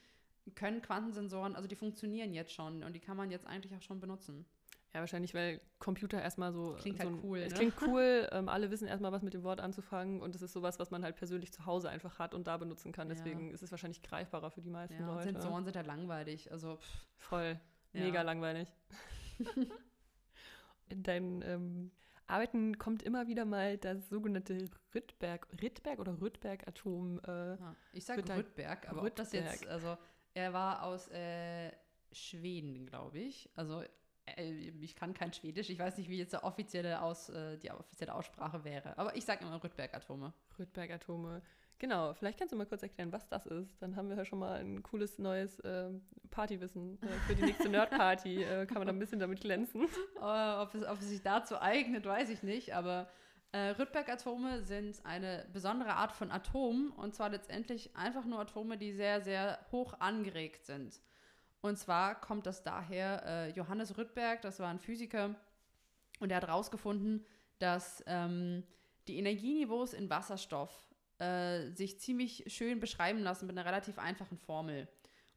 [0.54, 4.00] können Quantensensoren, also die funktionieren jetzt schon und die kann man jetzt eigentlich auch schon
[4.00, 4.44] benutzen.
[4.94, 6.76] Ja, wahrscheinlich, weil Computer erstmal so.
[6.78, 7.58] Klingt so halt cool, Es ne?
[7.58, 10.78] klingt cool, ähm, alle wissen erstmal was mit dem Wort anzufangen und es ist sowas,
[10.78, 13.08] was man halt persönlich zu Hause einfach hat und da benutzen kann.
[13.08, 13.14] Ja.
[13.14, 15.32] Deswegen ist es wahrscheinlich greifbarer für die meisten Ja, Leute.
[15.32, 16.52] Sensoren sind halt langweilig.
[16.52, 17.58] Also pff, Voll.
[17.94, 18.00] Ja.
[18.02, 18.68] Mega langweilig.
[20.88, 21.90] In deinen ähm,
[22.32, 24.64] Arbeiten kommt immer wieder mal das sogenannte
[24.94, 27.20] Rydberg, Rydberg oder Rydberg-Atom.
[27.26, 27.56] Äh,
[27.92, 29.96] ich sage Rüttberg, aber ob das jetzt, also
[30.34, 31.70] er war aus äh,
[32.10, 33.50] Schweden, glaube ich.
[33.54, 33.82] Also
[34.24, 37.70] äh, ich kann kein Schwedisch, ich weiß nicht, wie jetzt der offizielle Aus, äh, die
[37.70, 38.96] offizielle Aussprache wäre.
[38.96, 40.32] Aber ich sage immer Rüttberg-Atome.
[40.58, 41.42] Rydberg-Atome.
[41.78, 43.82] Genau, vielleicht kannst du mal kurz erklären, was das ist.
[43.82, 47.68] Dann haben wir ja schon mal ein cooles neues ähm, Partywissen äh, für die nächste
[47.68, 48.42] Nerd-Party.
[48.44, 49.88] äh, kann man da ein bisschen damit glänzen.
[50.20, 52.74] Äh, ob, es, ob es sich dazu eignet, weiß ich nicht.
[52.74, 53.08] Aber
[53.50, 56.92] äh, Rydberg-Atome sind eine besondere Art von Atom.
[56.92, 61.00] Und zwar letztendlich einfach nur Atome, die sehr, sehr hoch angeregt sind.
[61.62, 65.36] Und zwar kommt das daher, äh, Johannes Rydberg, das war ein Physiker,
[66.18, 67.24] und er hat herausgefunden,
[67.58, 68.64] dass ähm,
[69.08, 70.91] die Energieniveaus in Wasserstoff
[71.22, 74.88] äh, sich ziemlich schön beschreiben lassen mit einer relativ einfachen Formel.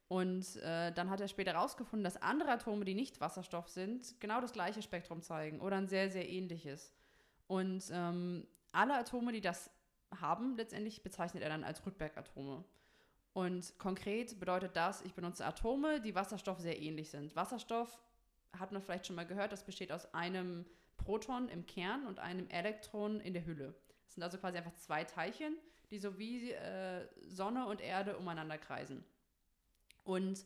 [0.07, 4.41] Und äh, dann hat er später herausgefunden, dass andere Atome, die nicht Wasserstoff sind, genau
[4.41, 6.91] das gleiche Spektrum zeigen oder ein sehr, sehr ähnliches.
[7.47, 9.71] Und ähm, alle Atome, die das
[10.19, 12.63] haben, letztendlich bezeichnet er dann als Rydberg-Atome.
[13.33, 17.35] Und konkret bedeutet das, ich benutze Atome, die Wasserstoff sehr ähnlich sind.
[17.35, 17.99] Wasserstoff
[18.57, 20.65] hat man vielleicht schon mal gehört, das besteht aus einem
[20.97, 23.75] Proton im Kern und einem Elektron in der Hülle.
[24.05, 25.57] Das sind also quasi einfach zwei Teilchen,
[25.91, 29.03] die so wie äh, Sonne und Erde umeinander kreisen.
[30.03, 30.45] Und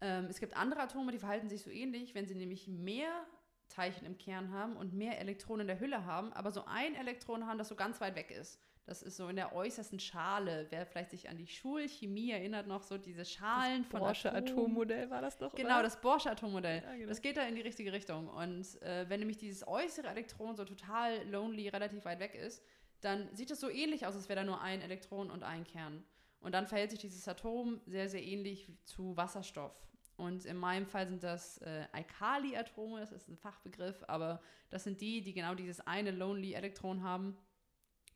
[0.00, 3.26] ähm, es gibt andere Atome, die verhalten sich so ähnlich, wenn sie nämlich mehr
[3.68, 7.46] Teilchen im Kern haben und mehr Elektronen in der Hülle haben, aber so ein Elektron
[7.46, 8.60] haben, das so ganz weit weg ist.
[8.84, 10.68] Das ist so in der äußersten Schale.
[10.70, 14.32] Wer vielleicht sich an die Schulchemie erinnert, noch so diese Schalen von Borsche.
[14.32, 15.82] Atommodell war das doch, Genau, oder?
[15.82, 16.84] das Borsche Atommodell.
[16.84, 17.08] Ja, genau.
[17.08, 18.28] Das geht da in die richtige Richtung.
[18.28, 22.62] Und äh, wenn nämlich dieses äußere Elektron so total lonely, relativ weit weg ist,
[23.06, 26.04] dann sieht es so ähnlich aus, als wäre da nur ein Elektron und ein Kern.
[26.40, 29.74] Und dann verhält sich dieses Atom sehr, sehr ähnlich zu Wasserstoff.
[30.16, 34.40] Und in meinem Fall sind das äh, Alkali-Atome, das ist ein Fachbegriff, aber
[34.70, 37.36] das sind die, die genau dieses eine lonely Elektron haben.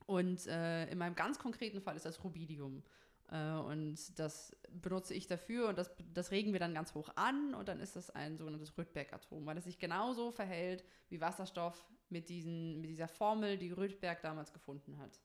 [0.07, 2.83] Und äh, in meinem ganz konkreten Fall ist das Rubidium.
[3.29, 7.53] Äh, und das benutze ich dafür und das, das regen wir dann ganz hoch an
[7.53, 12.29] und dann ist das ein sogenanntes Rydberg-Atom, weil es sich genauso verhält wie Wasserstoff mit,
[12.29, 15.19] diesen, mit dieser Formel, die Rydberg damals gefunden hat.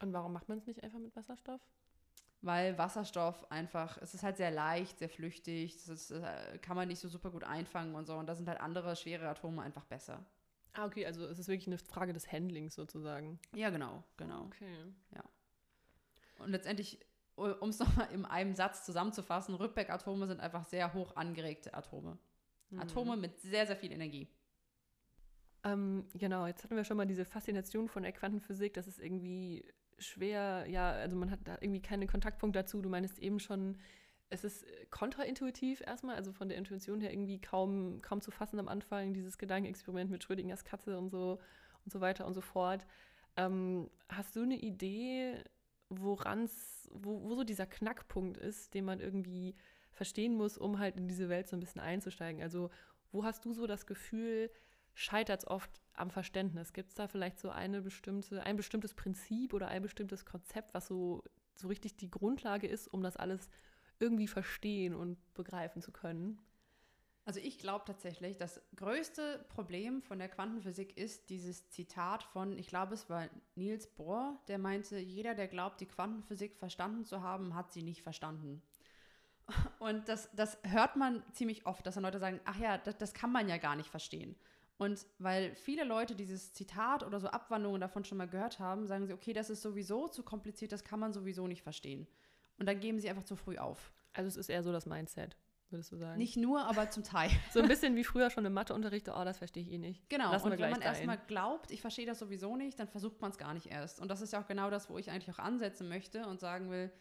[0.00, 1.60] Und warum macht man es nicht einfach mit Wasserstoff?
[2.42, 6.88] Weil Wasserstoff einfach, es ist halt sehr leicht, sehr flüchtig, das ist, äh, kann man
[6.88, 8.14] nicht so super gut einfangen und so.
[8.14, 10.24] Und da sind halt andere schwere Atome einfach besser.
[10.74, 13.38] Ah, okay, also es ist wirklich eine Frage des Handlings sozusagen.
[13.54, 14.44] Ja, genau, genau.
[14.44, 14.66] Okay.
[16.38, 17.00] Und letztendlich,
[17.36, 22.18] um es nochmal in einem Satz zusammenzufassen, Rydberg-Atome sind einfach sehr hoch angeregte Atome.
[22.70, 22.80] Hm.
[22.80, 24.28] Atome mit sehr, sehr viel Energie.
[25.66, 29.64] Ähm, genau, jetzt hatten wir schon mal diese Faszination von der Quantenphysik, das ist irgendwie
[29.98, 32.80] schwer, ja, also man hat da irgendwie keinen Kontaktpunkt dazu.
[32.82, 33.76] Du meinst eben schon,
[34.28, 38.68] es ist kontraintuitiv erstmal, also von der Intuition her irgendwie kaum, kaum zu fassen am
[38.68, 41.40] Anfang, dieses Gedankenexperiment mit Schrödingers Katze und so.
[41.84, 42.86] und so weiter und so fort.
[43.36, 45.42] Ähm, hast du eine Idee,
[45.88, 49.54] woran's, wo, wo so dieser Knackpunkt ist, den man irgendwie
[49.92, 52.42] verstehen muss, um halt in diese Welt so ein bisschen einzusteigen?
[52.42, 52.70] Also,
[53.12, 54.50] wo hast du so das Gefühl,
[54.96, 56.72] scheitert es oft am Verständnis?
[56.72, 60.86] Gibt es da vielleicht so eine bestimmte, ein bestimmtes Prinzip oder ein bestimmtes Konzept, was
[60.86, 61.22] so,
[61.54, 63.48] so richtig die Grundlage ist, um das alles
[64.00, 66.40] irgendwie verstehen und begreifen zu können?
[67.26, 72.68] Also ich glaube tatsächlich, das größte Problem von der Quantenphysik ist dieses Zitat von, ich
[72.68, 77.54] glaube es war Niels Bohr, der meinte, jeder, der glaubt, die Quantenphysik verstanden zu haben,
[77.54, 78.62] hat sie nicht verstanden.
[79.78, 83.12] Und das, das hört man ziemlich oft, dass dann Leute sagen, ach ja, das, das
[83.12, 84.36] kann man ja gar nicht verstehen.
[84.78, 89.06] Und weil viele Leute dieses Zitat oder so Abwandlungen davon schon mal gehört haben, sagen
[89.06, 92.06] sie, okay, das ist sowieso zu kompliziert, das kann man sowieso nicht verstehen.
[92.58, 93.92] Und dann geben sie einfach zu früh auf.
[94.12, 95.36] Also es ist eher so das Mindset
[95.70, 96.18] würdest du sagen?
[96.18, 97.30] Nicht nur, aber zum Teil.
[97.52, 100.08] so ein bisschen wie früher schon im Matheunterricht, oh, das verstehe ich eh nicht.
[100.08, 103.30] Genau, Lassen und wenn man erstmal glaubt, ich verstehe das sowieso nicht, dann versucht man
[103.30, 104.00] es gar nicht erst.
[104.00, 106.70] Und das ist ja auch genau das, wo ich eigentlich auch ansetzen möchte und sagen
[106.70, 106.92] will,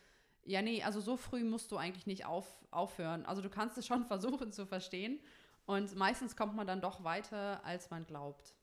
[0.44, 3.26] ja, nee, also so früh musst du eigentlich nicht auf, aufhören.
[3.26, 5.20] Also du kannst es schon versuchen zu verstehen
[5.66, 8.54] und meistens kommt man dann doch weiter, als man glaubt.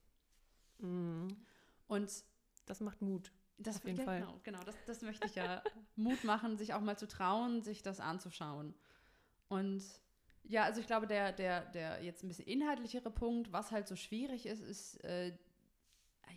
[0.79, 1.27] Mhm.
[1.87, 2.11] Und
[2.65, 3.31] das macht Mut.
[3.57, 4.19] Das, auf jeden ja, Fall.
[4.21, 5.61] Genau, genau das, das möchte ich ja
[5.95, 8.73] Mut machen, sich auch mal zu trauen, sich das anzuschauen.
[9.47, 9.83] Und
[10.43, 13.95] ja, also ich glaube, der, der, der jetzt ein bisschen inhaltlichere Punkt, was halt so
[13.95, 15.37] schwierig ist, ist, äh,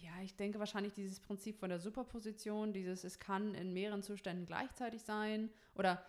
[0.03, 4.47] ja, ich denke wahrscheinlich dieses Prinzip von der Superposition, dieses, es kann in mehreren Zuständen
[4.47, 6.05] gleichzeitig sein oder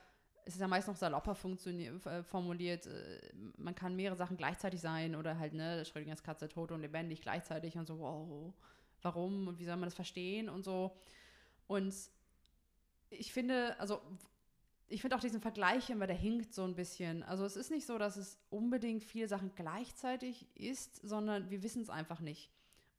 [0.48, 3.20] es ist ja meist noch salopper äh, formuliert, äh,
[3.58, 7.78] man kann mehrere Sachen gleichzeitig sein oder halt, ne, Schrödingers Katze tot und lebendig gleichzeitig
[7.78, 8.54] und so, wow,
[9.02, 10.96] warum und wie soll man das verstehen und so.
[11.68, 11.94] Und
[13.10, 14.02] ich finde, also
[14.88, 17.24] ich finde auch diesen Vergleich immer, der hinkt so ein bisschen.
[17.24, 21.82] Also es ist nicht so, dass es unbedingt viele Sachen gleichzeitig ist, sondern wir wissen
[21.82, 22.50] es einfach nicht.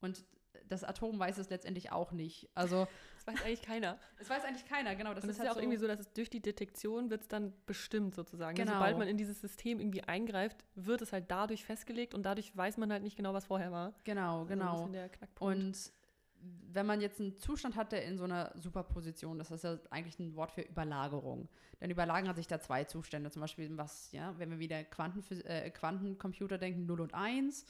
[0.02, 0.22] Und
[0.68, 2.48] das Atom weiß es letztendlich auch nicht.
[2.54, 2.86] Also
[3.18, 3.98] es weiß eigentlich keiner.
[4.18, 5.14] Es weiß eigentlich keiner, genau.
[5.14, 7.10] Das Und ist, ist halt ja auch so irgendwie so, dass es durch die Detektion
[7.10, 8.56] wird es dann bestimmt sozusagen.
[8.56, 8.72] Genau.
[8.72, 12.78] Sobald man in dieses System irgendwie eingreift, wird es halt dadurch festgelegt und dadurch weiß
[12.78, 13.94] man halt nicht genau, was vorher war.
[14.04, 14.90] Genau, also genau.
[15.38, 15.92] Und
[16.40, 20.18] wenn man jetzt einen Zustand hat, der in so einer Superposition, das ist ja eigentlich
[20.18, 21.48] ein Wort für Überlagerung.
[21.80, 25.70] Denn überlagern sich da zwei Zustände, zum Beispiel was, ja, wenn wir wieder Quantenphys äh,
[25.70, 27.66] Quantencomputer denken, 0 und 1.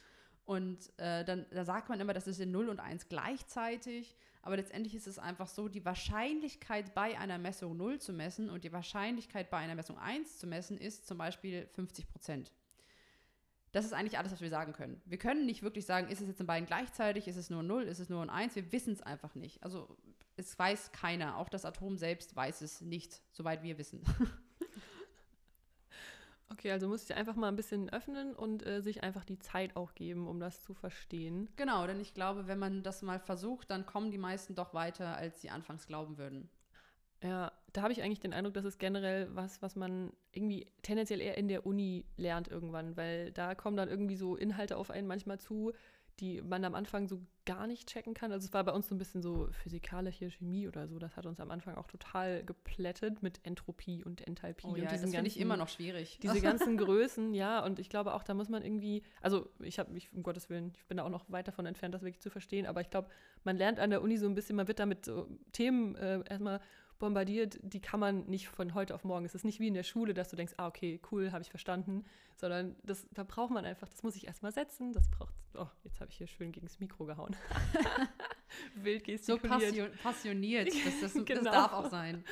[0.49, 4.17] Und äh, dann da sagt man immer, das ist in 0 und 1 gleichzeitig.
[4.41, 8.65] Aber letztendlich ist es einfach so, die Wahrscheinlichkeit bei einer Messung 0 zu messen und
[8.65, 12.51] die Wahrscheinlichkeit bei einer Messung 1 zu messen ist zum Beispiel 50 Prozent.
[13.73, 15.03] Das ist eigentlich alles, was wir sagen können.
[15.05, 17.83] Wir können nicht wirklich sagen, ist es jetzt in beiden gleichzeitig, ist es nur 0,
[17.83, 19.63] ist es nur ein 1, wir wissen es einfach nicht.
[19.63, 19.99] Also
[20.37, 24.03] es weiß keiner, auch das Atom selbst weiß es nicht, soweit wir wissen.
[26.51, 29.77] Okay, also muss ich einfach mal ein bisschen öffnen und äh, sich einfach die Zeit
[29.77, 31.49] auch geben, um das zu verstehen.
[31.57, 35.17] Genau, denn ich glaube, wenn man das mal versucht, dann kommen die meisten doch weiter,
[35.17, 36.49] als sie anfangs glauben würden.
[37.23, 41.21] Ja, da habe ich eigentlich den Eindruck, das ist generell was, was man irgendwie tendenziell
[41.21, 45.09] eher in der Uni lernt irgendwann, weil da kommen dann irgendwie so Inhalte auf einen
[45.09, 45.73] manchmal zu,
[46.21, 48.33] die man am Anfang so gar nicht checken kann.
[48.33, 50.99] Also es war bei uns so ein bisschen so physikalische Chemie oder so.
[50.99, 54.67] Das hat uns am Anfang auch total geplättet mit Entropie und Enthalpie.
[54.67, 56.19] Oh, und ja, diesen das finde ich immer noch schwierig.
[56.23, 57.65] Diese ganzen Größen, ja.
[57.65, 60.73] Und ich glaube auch, da muss man irgendwie, also ich habe mich, um Gottes Willen,
[60.77, 62.67] ich bin da auch noch weit davon entfernt, das wirklich zu verstehen.
[62.67, 63.09] Aber ich glaube,
[63.45, 66.61] man lernt an der Uni so ein bisschen, man wird damit so Themen äh, erstmal
[66.99, 69.25] bombardiert, die kann man nicht von heute auf morgen.
[69.25, 71.51] Es ist nicht wie in der Schule, dass du denkst, ah, okay, cool, habe ich
[71.51, 72.05] verstanden,
[72.37, 76.01] sondern das, da braucht man einfach, das muss ich erstmal setzen, das braucht, oh, jetzt
[76.01, 77.37] habe ich hier schön gegen das Mikro gehauen.
[78.75, 79.75] Wild gestikuliert.
[79.75, 81.43] So passioniert, das, das, genau.
[81.43, 82.25] das darf auch sein.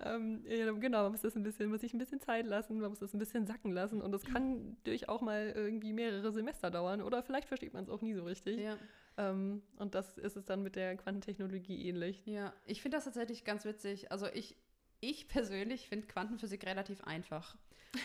[0.00, 2.90] ähm, ja, genau, man muss das ein bisschen, muss sich ein bisschen Zeit lassen, man
[2.90, 6.70] muss das ein bisschen sacken lassen und das kann durch auch mal irgendwie mehrere Semester
[6.70, 8.60] dauern oder vielleicht versteht man es auch nie so richtig.
[8.60, 8.76] Ja.
[9.16, 12.24] Ähm, und das ist es dann mit der Quantentechnologie ähnlich.
[12.26, 14.10] Ja, ich finde das tatsächlich ganz witzig.
[14.10, 14.56] Also ich,
[15.00, 17.56] ich persönlich finde Quantenphysik relativ einfach.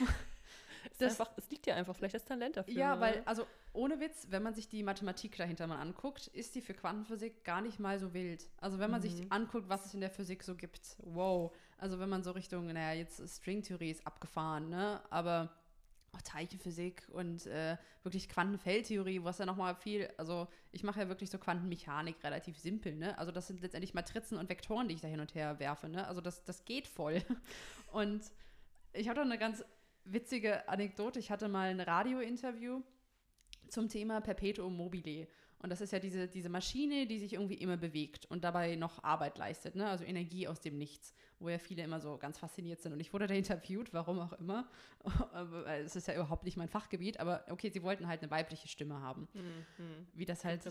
[1.00, 2.74] das, einfach, es liegt ja einfach vielleicht das Talent dafür.
[2.74, 6.62] Ja, weil, also ohne Witz, wenn man sich die Mathematik dahinter mal anguckt, ist die
[6.62, 8.48] für Quantenphysik gar nicht mal so wild.
[8.58, 9.10] Also wenn man mhm.
[9.10, 11.52] sich anguckt, was es in der Physik so gibt, wow.
[11.78, 15.02] Also wenn man so Richtung, naja, jetzt Stringtheorie ist abgefahren, ne?
[15.10, 15.50] Aber
[16.14, 21.30] auch Teilchenphysik und äh, wirklich Quantenfeldtheorie, was ja nochmal viel, also ich mache ja wirklich
[21.30, 23.18] so Quantenmechanik relativ simpel, ne?
[23.18, 26.08] Also das sind letztendlich Matrizen und Vektoren, die ich da hin und her werfe, ne?
[26.08, 27.22] Also das, das geht voll.
[27.92, 28.22] Und
[28.94, 29.64] ich habe da eine ganz
[30.06, 31.20] witzige Anekdote.
[31.20, 32.82] Ich hatte mal ein Radiointerview
[33.70, 35.28] zum Thema Perpetuum mobile.
[35.62, 39.04] Und das ist ja diese, diese Maschine, die sich irgendwie immer bewegt und dabei noch
[39.04, 39.90] Arbeit leistet, ne?
[39.90, 42.94] also Energie aus dem Nichts, wo ja viele immer so ganz fasziniert sind.
[42.94, 44.70] Und ich wurde da interviewt, warum auch immer.
[45.84, 49.02] es ist ja überhaupt nicht mein Fachgebiet, aber okay, sie wollten halt eine weibliche Stimme
[49.02, 49.28] haben.
[49.34, 50.08] Mhm.
[50.14, 50.66] Wie das halt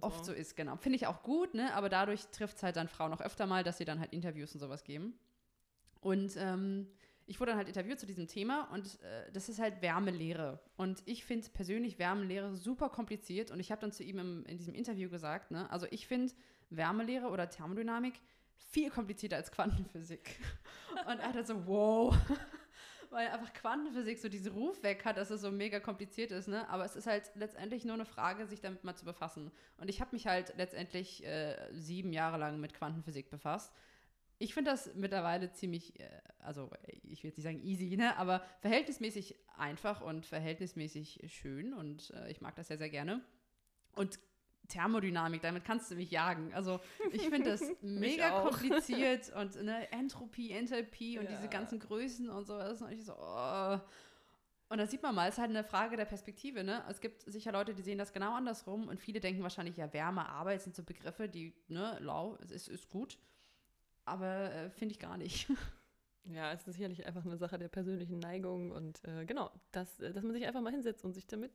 [0.00, 0.32] oft so.
[0.32, 0.76] so ist, genau.
[0.76, 1.74] Finde ich auch gut, ne?
[1.74, 4.54] aber dadurch trifft es halt dann Frauen auch öfter mal, dass sie dann halt Interviews
[4.54, 5.14] und sowas geben.
[6.00, 6.86] Und ähm,
[7.28, 10.60] ich wurde dann halt interviewt zu diesem Thema und äh, das ist halt Wärmelehre.
[10.76, 14.56] Und ich finde persönlich Wärmelehre super kompliziert und ich habe dann zu ihm im, in
[14.56, 16.32] diesem Interview gesagt, ne, also ich finde
[16.70, 18.14] Wärmelehre oder Thermodynamik
[18.56, 20.40] viel komplizierter als Quantenphysik.
[21.06, 22.16] und er hat so, wow.
[23.10, 26.68] Weil einfach Quantenphysik so diesen Ruf weg hat, dass es so mega kompliziert ist, ne?
[26.68, 29.50] Aber es ist halt letztendlich nur eine Frage, sich damit mal zu befassen.
[29.78, 33.72] Und ich habe mich halt letztendlich äh, sieben Jahre lang mit Quantenphysik befasst
[34.38, 36.70] ich finde das mittlerweile ziemlich, äh, also
[37.02, 42.30] ich will jetzt nicht sagen easy, ne, aber verhältnismäßig einfach und verhältnismäßig schön und äh,
[42.30, 43.20] ich mag das sehr, sehr gerne.
[43.92, 44.18] Und
[44.68, 46.52] Thermodynamik, damit kannst du mich jagen.
[46.54, 46.78] Also
[47.10, 51.20] ich finde das mega kompliziert und ne, Entropie, Enthalpie ja.
[51.20, 52.82] und diese ganzen Größen und sowas.
[52.82, 53.80] Und ich so, oh.
[54.70, 56.62] Und da sieht man mal, es ist halt eine Frage der Perspektive.
[56.62, 56.84] Ne?
[56.90, 60.28] Es gibt sicher Leute, die sehen das genau andersrum und viele denken wahrscheinlich, ja, Wärme,
[60.28, 63.18] Arbeit sind so Begriffe, die, ne, lau, es ist, ist gut
[64.08, 65.48] aber äh, finde ich gar nicht.
[66.30, 70.12] Ja, es ist sicherlich einfach eine Sache der persönlichen Neigung und äh, genau, dass, äh,
[70.12, 71.52] dass man sich einfach mal hinsetzt und sich damit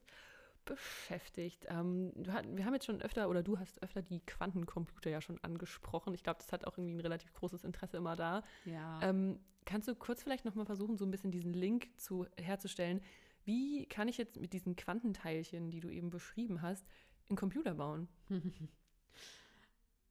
[0.66, 1.66] beschäftigt.
[1.70, 5.38] Ähm, hat, wir haben jetzt schon öfter, oder du hast öfter die Quantencomputer ja schon
[5.44, 6.14] angesprochen.
[6.14, 8.44] Ich glaube, das hat auch irgendwie ein relativ großes Interesse immer da.
[8.66, 9.00] Ja.
[9.02, 13.02] Ähm, kannst du kurz vielleicht nochmal versuchen, so ein bisschen diesen Link zu, herzustellen?
[13.46, 16.86] Wie kann ich jetzt mit diesen Quantenteilchen, die du eben beschrieben hast,
[17.30, 18.08] einen Computer bauen?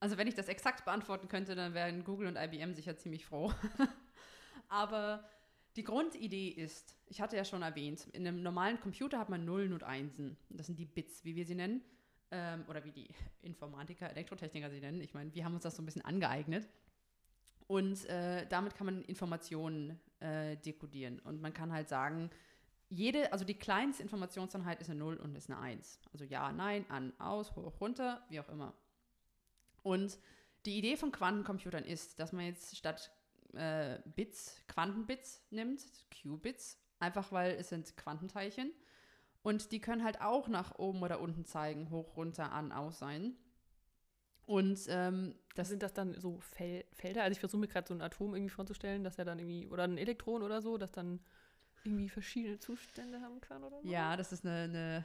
[0.02, 3.52] Also wenn ich das exakt beantworten könnte, dann wären Google und IBM sicher ziemlich froh.
[4.68, 5.22] Aber
[5.76, 9.72] die Grundidee ist, ich hatte ja schon erwähnt, in einem normalen Computer hat man Nullen
[9.72, 10.36] und Einsen.
[10.50, 11.84] Das sind die Bits, wie wir sie nennen.
[12.32, 13.10] Ähm, oder wie die
[13.42, 15.00] Informatiker, Elektrotechniker sie nennen.
[15.02, 16.68] Ich meine, wir haben uns das so ein bisschen angeeignet.
[17.68, 21.20] Und äh, damit kann man Informationen äh, dekodieren.
[21.20, 22.28] Und man kann halt sagen,
[22.88, 26.00] jede, also die kleinste Informationseinheit ist eine 0 und ist eine 1.
[26.12, 28.74] Also ja, nein, an, aus, hoch, runter, wie auch immer.
[29.82, 30.18] Und
[30.66, 33.10] die Idee von Quantencomputern ist, dass man jetzt statt
[33.54, 38.72] äh, Bits Quantenbits nimmt, Qubits, einfach weil es sind Quantenteilchen.
[39.42, 43.36] Und die können halt auch nach oben oder unten zeigen, hoch, runter, an, aus sein.
[44.46, 47.22] Und ähm, das sind das dann so Fel Felder.
[47.22, 49.84] Also ich versuche mir gerade so ein Atom irgendwie vorzustellen, dass er dann irgendwie, oder
[49.84, 51.20] ein Elektron oder so, das dann
[51.84, 53.88] irgendwie verschiedene Zustände haben kann oder so.
[53.88, 55.04] Ja, das ist eine, eine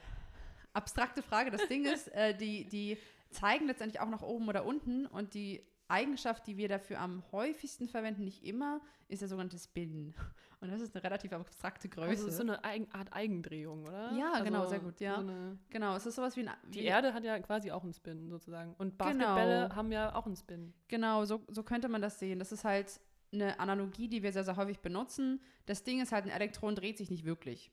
[0.72, 1.50] abstrakte Frage.
[1.50, 2.98] Das Ding ist, äh, die, die
[3.30, 7.88] zeigen letztendlich auch nach oben oder unten und die Eigenschaft, die wir dafür am häufigsten
[7.88, 10.14] verwenden, nicht immer, ist der sogenannte Spin.
[10.60, 12.24] Und das ist eine relativ abstrakte Größe.
[12.24, 14.12] Also so eine Eigen Art Eigendrehung, oder?
[14.12, 15.22] Ja, also genau, sehr gut, ja.
[15.22, 15.32] So
[15.70, 16.50] genau, es ist sowas wie ein.
[16.68, 18.74] Die Erde hat ja quasi auch einen Spin sozusagen.
[18.76, 19.76] Und Basketbälle genau.
[19.76, 20.74] haben ja auch einen Spin.
[20.88, 22.38] Genau, so, so könnte man das sehen.
[22.38, 23.00] Das ist halt
[23.32, 25.40] eine Analogie, die wir sehr, sehr häufig benutzen.
[25.66, 27.70] Das Ding ist halt, ein Elektron dreht sich nicht wirklich.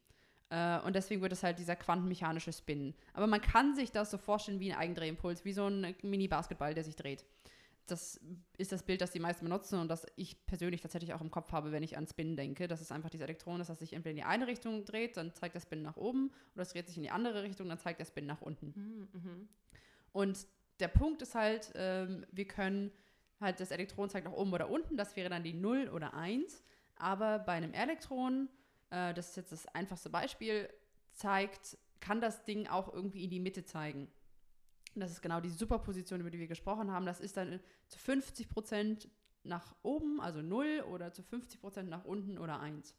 [0.50, 2.94] Äh, und deswegen wird es halt dieser quantenmechanische Spin.
[3.14, 6.84] Aber man kann sich das so vorstellen wie ein Eigendrehimpuls, wie so ein Mini-Basketball, der
[6.84, 7.26] sich dreht.
[7.88, 8.20] Das
[8.58, 11.52] ist das Bild, das die meisten benutzen und das ich persönlich tatsächlich auch im Kopf
[11.52, 12.68] habe, wenn ich an Spin denke.
[12.68, 15.54] Das ist einfach dieses Elektron, das sich entweder in die eine Richtung dreht, dann zeigt
[15.54, 18.06] der Spin nach oben, oder es dreht sich in die andere Richtung, dann zeigt der
[18.06, 18.74] Spin nach unten.
[18.76, 19.22] Mhm.
[19.22, 19.50] mhm.
[20.14, 20.48] Und
[20.80, 22.92] der Punkt ist halt, ähm, wir können
[23.40, 26.64] halt das Elektron zeigt nach oben oder unten, das wäre dann die 0 oder 1.
[26.96, 28.50] Aber bei einem Elektron
[28.96, 30.70] äh, das ist jetzt das einfachste Beispiel,
[31.12, 34.10] zeigt, kann das Ding auch irgendwie in die Mitte zeigen.
[34.96, 37.06] Das ist genau die Superposition, über die wir gesprochen haben.
[37.06, 39.10] Das ist dann zu 50 Prozent
[39.44, 42.96] nach oben, also 0, oder zu 50 Prozent nach unten oder 1.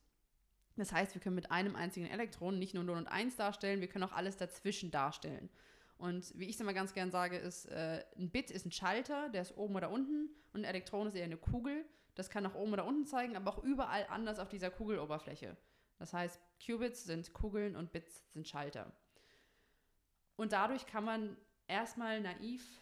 [0.77, 3.89] Das heißt, wir können mit einem einzigen Elektron nicht nur 0 und 1 darstellen, wir
[3.89, 5.49] können auch alles dazwischen darstellen.
[5.97, 9.31] Und wie ich es immer ganz gern sage, ist, äh, ein Bit ist ein Schalter,
[9.31, 11.87] der ist oben oder unten und ein Elektron ist eher eine Kugel.
[12.15, 15.57] Das kann nach oben oder unten zeigen, aber auch überall anders auf dieser Kugeloberfläche.
[15.99, 18.93] Das heißt, Qubits sind Kugeln und Bits sind Schalter.
[20.37, 22.81] Und dadurch kann man erstmal naiv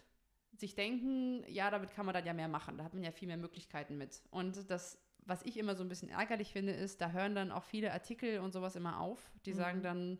[0.56, 2.78] sich denken, ja, damit kann man dann ja mehr machen.
[2.78, 4.22] Da hat man ja viel mehr Möglichkeiten mit.
[4.30, 7.64] Und das, was ich immer so ein bisschen ärgerlich finde, ist, da hören dann auch
[7.64, 9.32] viele Artikel und sowas immer auf.
[9.46, 9.56] Die mhm.
[9.56, 10.18] sagen dann,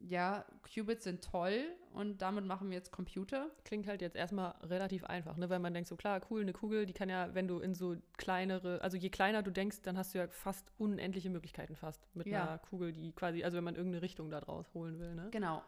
[0.00, 3.50] ja, Qubits sind toll und damit machen wir jetzt Computer.
[3.64, 5.50] Klingt halt jetzt erstmal relativ einfach, ne?
[5.50, 7.96] weil man denkt so, klar, cool, eine Kugel, die kann ja, wenn du in so
[8.16, 12.26] kleinere, also je kleiner du denkst, dann hast du ja fast unendliche Möglichkeiten fast mit
[12.26, 12.42] ja.
[12.42, 15.14] einer Kugel, die quasi, also wenn man irgendeine Richtung da draus holen will.
[15.14, 15.28] Ne?
[15.30, 15.62] Genau.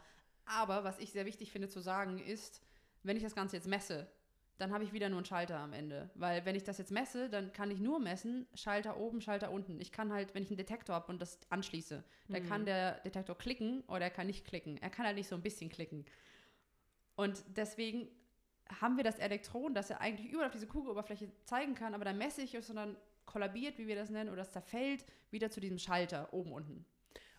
[0.45, 2.63] Aber was ich sehr wichtig finde zu sagen ist,
[3.03, 4.09] wenn ich das Ganze jetzt messe,
[4.63, 6.09] dann habe ich wieder nur einen Schalter am Ende.
[6.15, 9.81] Weil wenn ich das jetzt messe, dann kann ich nur messen, Schalter oben, Schalter unten.
[9.81, 12.49] Ich kann halt, wenn ich einen Detektor habe und das anschließe, dann mhm.
[12.49, 14.79] kann der Detektor klicken oder er kann nicht klicken.
[14.79, 16.05] Er kann halt nicht so ein bisschen klicken.
[17.17, 18.09] Und deswegen
[18.81, 22.17] haben wir das Elektron, das ja eigentlich überall auf diese Kugeloberfläche zeigen kann, aber dann
[22.17, 22.97] messig ist und dann
[23.27, 26.87] kollabiert, wie wir das nennen, oder es zerfällt, wieder zu diesem Schalter oben unten.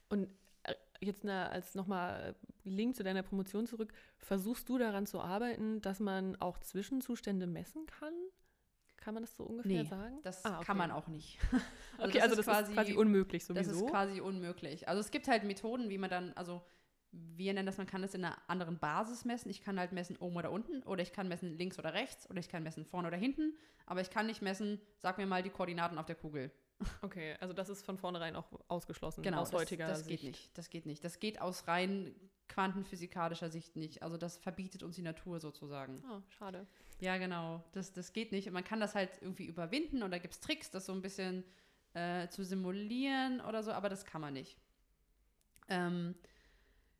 [0.10, 0.28] Und
[1.08, 5.99] jetzt na, als nochmal Link zu deiner Promotion zurück, versuchst du daran zu arbeiten, dass
[5.99, 8.14] man auch Zwischenzustände messen kann?
[8.97, 10.20] Kann man das so ungefähr Nee, sagen?
[10.24, 10.66] Das Ah, okay.
[10.66, 11.38] kann man auch nicht.
[11.99, 13.86] okay, also das ist quasi unmöglich Das sowieso.
[13.86, 14.88] ist quasi unmöglich.
[14.88, 16.62] Also es gibt halt Methoden, wie man dann, also
[17.12, 19.51] wir nennen das, man kann das in einer anderen Basis messen.
[19.51, 22.39] Ich kann halt messen oben oder unten oder ich kann messen links oder rechts oder
[22.39, 25.49] ich kann messen vorne oder hinten, aber ich kann nicht messen, sag mir mal die
[25.51, 26.49] Koordinaten auf der Kugel.
[27.02, 30.10] Okay, also das ist von vornherein auch ausgeschlossen Genau, aus das, heutiger das Sicht.
[30.10, 30.58] geht nicht.
[30.58, 31.04] Das geht nicht.
[31.04, 32.16] Das geht aus rein
[32.50, 34.04] quantenphysikalischer Sicht nicht.
[34.04, 36.04] Also das verbietet uns die Natur sozusagen.
[36.12, 36.68] Oh, schade.
[37.00, 37.64] Ja, genau.
[37.72, 38.48] Das, das geht nicht.
[38.48, 41.02] Und man kann das halt irgendwie überwinden und da gibt es Tricks, das so ein
[41.02, 41.44] bisschen
[41.94, 44.58] äh, zu simulieren oder so, aber das kann man nicht.
[45.70, 46.16] Ähm,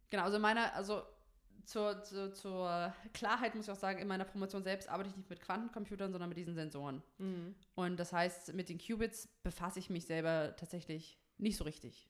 [0.10, 1.04] genau, also meiner, also
[1.66, 5.30] zur, zur, zur Klarheit muss ich auch sagen, in meiner Promotion selbst arbeite ich nicht
[5.30, 7.02] mit Quantencomputern, sondern mit diesen Sensoren.
[7.18, 7.56] Mhm.
[7.76, 12.10] Und das heißt, mit den Qubits befasse ich mich selber tatsächlich nicht so richtig.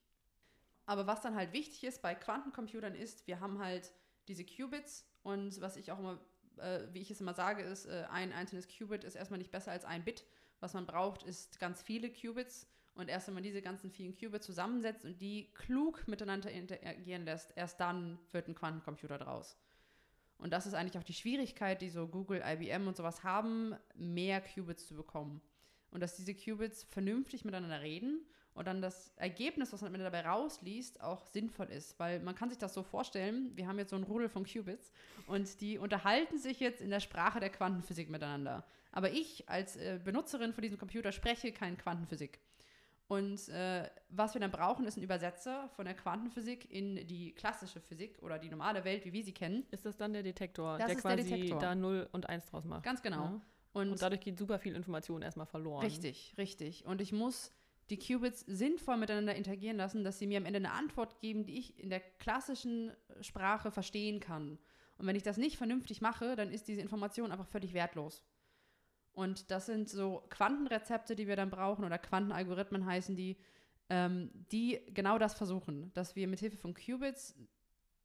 [0.86, 3.92] Aber was dann halt wichtig ist bei Quantencomputern ist, wir haben halt
[4.28, 6.20] diese Qubits und was ich auch immer,
[6.58, 9.72] äh, wie ich es immer sage, ist, äh, ein einzelnes Qubit ist erstmal nicht besser
[9.72, 10.26] als ein Bit.
[10.60, 12.68] Was man braucht, ist ganz viele Qubits.
[12.96, 17.52] Und erst wenn man diese ganzen vielen Qubits zusammensetzt und die klug miteinander interagieren lässt,
[17.56, 19.58] erst dann wird ein Quantencomputer draus.
[20.38, 24.42] Und das ist eigentlich auch die Schwierigkeit, die so Google, IBM und sowas haben, mehr
[24.42, 25.42] Qubits zu bekommen.
[25.90, 31.02] Und dass diese Qubits vernünftig miteinander reden und dann das Ergebnis, was man dabei rausliest,
[31.02, 32.00] auch sinnvoll ist.
[32.00, 34.92] Weil man kann sich das so vorstellen, wir haben jetzt so ein Rudel von Qubits
[35.28, 38.66] und die unterhalten sich jetzt in der Sprache der Quantenphysik miteinander.
[38.92, 42.40] Aber ich als äh, Benutzerin von diesem Computer spreche keine Quantenphysik.
[43.08, 47.80] Und äh, was wir dann brauchen, ist ein Übersetzer von der Quantenphysik in die klassische
[47.82, 49.66] Physik oder die normale Welt, wie wir sie kennen.
[49.72, 51.60] Ist das dann der Detektor, Das der ist der quasi Detektor.
[51.60, 52.84] da 0 und 1 draus macht?
[52.84, 53.24] Ganz genau.
[53.26, 53.42] Ja.
[53.74, 55.84] Und, Und dadurch geht super viel Information erstmal verloren.
[55.84, 56.86] richtig, richtig.
[56.86, 57.52] Und ich muss
[57.90, 61.58] die Qubits sinnvoll miteinander interagieren lassen, dass sie mir am Ende eine Antwort geben, die
[61.60, 64.58] ich in der klassischen Sprache verstehen kann.
[64.98, 68.24] Und wenn ich das nicht vernünftig mache, dann ist diese Information einfach völlig wertlos.
[69.14, 73.38] Und das sind so Quantenrezepte, die wir dann brauchen, oder Quantenalgorithmen heißen die,
[73.90, 77.36] ähm, die genau das versuchen, dass wir mit Hilfe von Qubits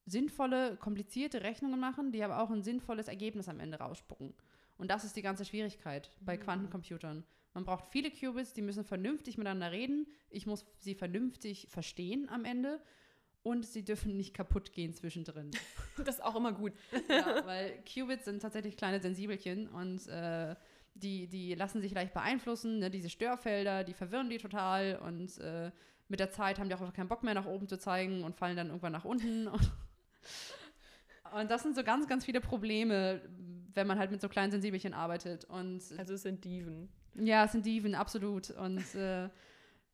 [0.07, 4.35] sinnvolle, komplizierte Rechnungen machen, die aber auch ein sinnvolles Ergebnis am Ende rausspucken.
[4.77, 6.41] Und das ist die ganze Schwierigkeit bei Mhm.
[6.43, 7.25] Quantencomputern.
[7.55, 10.07] Man braucht viele Qubits, die müssen vernünftig miteinander reden.
[10.31, 12.81] Ich muss sie vernünftig verstehen am Ende.
[13.43, 15.51] Und sie dürfen nicht kaputt gehen zwischendrin.
[16.05, 16.73] Das ist auch immer gut.
[17.09, 20.55] ja, weil Qubits sind tatsächlich kleine Sensibelchen und äh,
[20.99, 22.79] die, die lassen sich leicht beeinflussen.
[22.79, 22.91] Ne?
[22.91, 25.71] Diese Störfelder, die verwirren die total und äh,
[26.09, 28.37] mit der Zeit haben die auch einfach keinen Bock mehr nach oben zu zeigen und
[28.37, 29.49] fallen dann irgendwann nach unten.
[31.33, 33.21] Und das sind so ganz, ganz viele Probleme,
[33.75, 35.45] wenn man halt mit so kleinen Sensibelchen arbeitet.
[35.45, 36.89] Und Also es sind Diven.
[37.15, 38.51] ja, es sind Diven, absolut.
[38.51, 39.29] Und äh,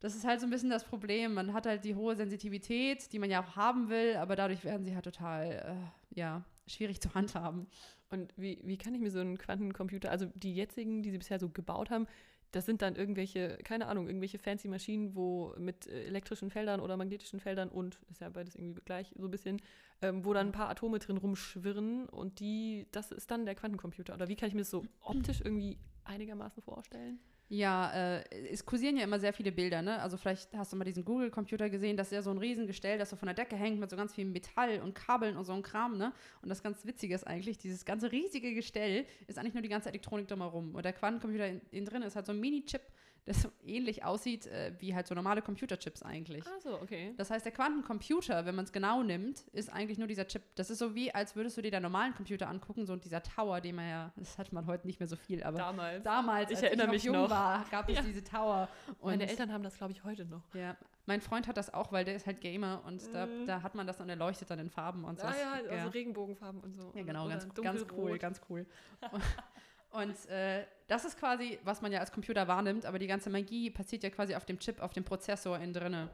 [0.00, 1.34] das ist halt so ein bisschen das Problem.
[1.34, 4.84] Man hat halt die hohe Sensitivität, die man ja auch haben will, aber dadurch werden
[4.84, 7.66] sie halt total, äh, ja, schwierig zu handhaben.
[8.14, 11.40] Und wie, wie kann ich mir so einen Quantencomputer, also die jetzigen, die sie bisher
[11.40, 12.06] so gebaut haben,
[12.52, 16.96] das sind dann irgendwelche, keine Ahnung, irgendwelche fancy Maschinen, wo mit äh, elektrischen Feldern oder
[16.96, 19.60] magnetischen Feldern und ist ja beides irgendwie gleich so ein bisschen,
[20.02, 24.14] ähm, wo dann ein paar Atome drin rumschwirren und die, das ist dann der Quantencomputer.
[24.14, 27.18] Oder wie kann ich mir das so optisch irgendwie einigermaßen vorstellen?
[27.56, 30.00] Ja, äh, es kursieren ja immer sehr viele Bilder, ne?
[30.00, 33.10] Also vielleicht hast du mal diesen Google-Computer gesehen, das ist ja so ein Riesengestell, das
[33.10, 35.62] so von der Decke hängt mit so ganz viel Metall und Kabeln und so ein
[35.62, 36.12] Kram, ne?
[36.42, 39.90] Und das ganz Witzige ist eigentlich, dieses ganze riesige Gestell ist eigentlich nur die ganze
[39.90, 40.74] Elektronik drumherum.
[40.74, 42.82] Und der Quantencomputer in- innen drin ist halt so ein Mini-Chip,
[43.26, 46.44] so ähnlich aussieht äh, wie halt so normale Computerchips eigentlich.
[46.46, 47.14] Ah, so, okay.
[47.16, 50.42] Das heißt, der Quantencomputer, wenn man es genau nimmt, ist eigentlich nur dieser Chip.
[50.56, 53.62] Das ist so wie, als würdest du dir deinen normalen Computer angucken, so dieser Tower,
[53.62, 56.02] den man ja, das hat man heute nicht mehr so viel, aber Damals.
[56.04, 57.30] damals, Ich als erinnere ich noch mich jung noch.
[57.30, 58.02] war, gab es Ja.
[58.02, 58.68] diese Tower.
[58.98, 60.42] Und Meine Eltern haben das, glaube ich, heute noch.
[60.54, 63.46] ja, mein Freund hat das auch, weil der ist halt Gamer und da, Mhm.
[63.46, 65.26] da hat man das dann erleuchtet dann in Farben und so.
[65.26, 65.86] Ah ja, also ja.
[65.88, 66.92] Regenbogenfarben und so.
[66.94, 68.66] Ja, genau, ganz, ganz cool, ganz cool.
[69.94, 73.70] Und äh, das ist quasi, was man ja als Computer wahrnimmt, aber die ganze Magie
[73.70, 76.10] passiert ja quasi auf dem Chip, auf dem Prozessor innen drinne.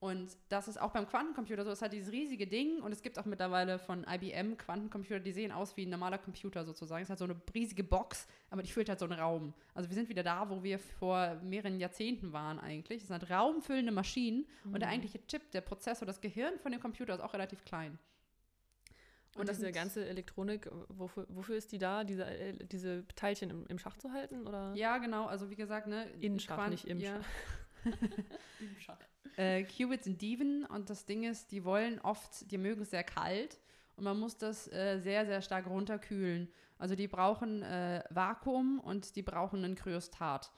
[0.00, 3.18] Und das ist auch beim Quantencomputer so, es hat dieses riesige Ding und es gibt
[3.18, 7.02] auch mittlerweile von IBM Quantencomputer, die sehen aus wie ein normaler Computer sozusagen.
[7.02, 9.52] Es hat so eine riesige Box, aber die füllt halt so einen Raum.
[9.74, 13.02] Also wir sind wieder da, wo wir vor mehreren Jahrzehnten waren eigentlich.
[13.02, 14.94] Es sind raumfüllende Maschinen und der Mhm.
[14.94, 17.98] eigentliche Chip, der Prozessor, das Gehirn von dem Computer ist auch relativ klein.
[19.40, 23.66] Und, das diese ganze Elektronik, wofür, wofür ist die da, diese, äh, diese Teilchen im,
[23.66, 24.46] im Schach zu halten?
[24.46, 24.72] Oder?
[24.74, 25.26] Ja, genau.
[25.26, 26.08] Also wie gesagt, ne?
[26.20, 27.20] In Schach, Quant- nicht im ja.
[28.60, 28.98] Im Schach.
[29.36, 33.04] Äh, Qubits sind Diven und das Ding ist, die wollen oft, die mögen es sehr
[33.04, 33.60] kalt
[33.96, 36.48] und man muss das äh, sehr, sehr stark runterkühlen.
[36.78, 40.50] Also die brauchen äh, Vakuum und die brauchen einen Kryostat.